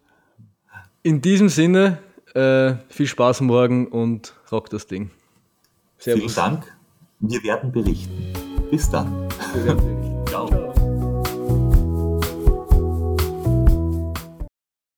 [1.02, 2.00] In diesem Sinne,
[2.34, 5.12] äh, viel Spaß morgen und rock das Ding.
[5.98, 6.22] Servus.
[6.24, 6.78] Vielen Dank.
[7.20, 8.34] Wir werden berichten.
[8.70, 9.30] Bis dann.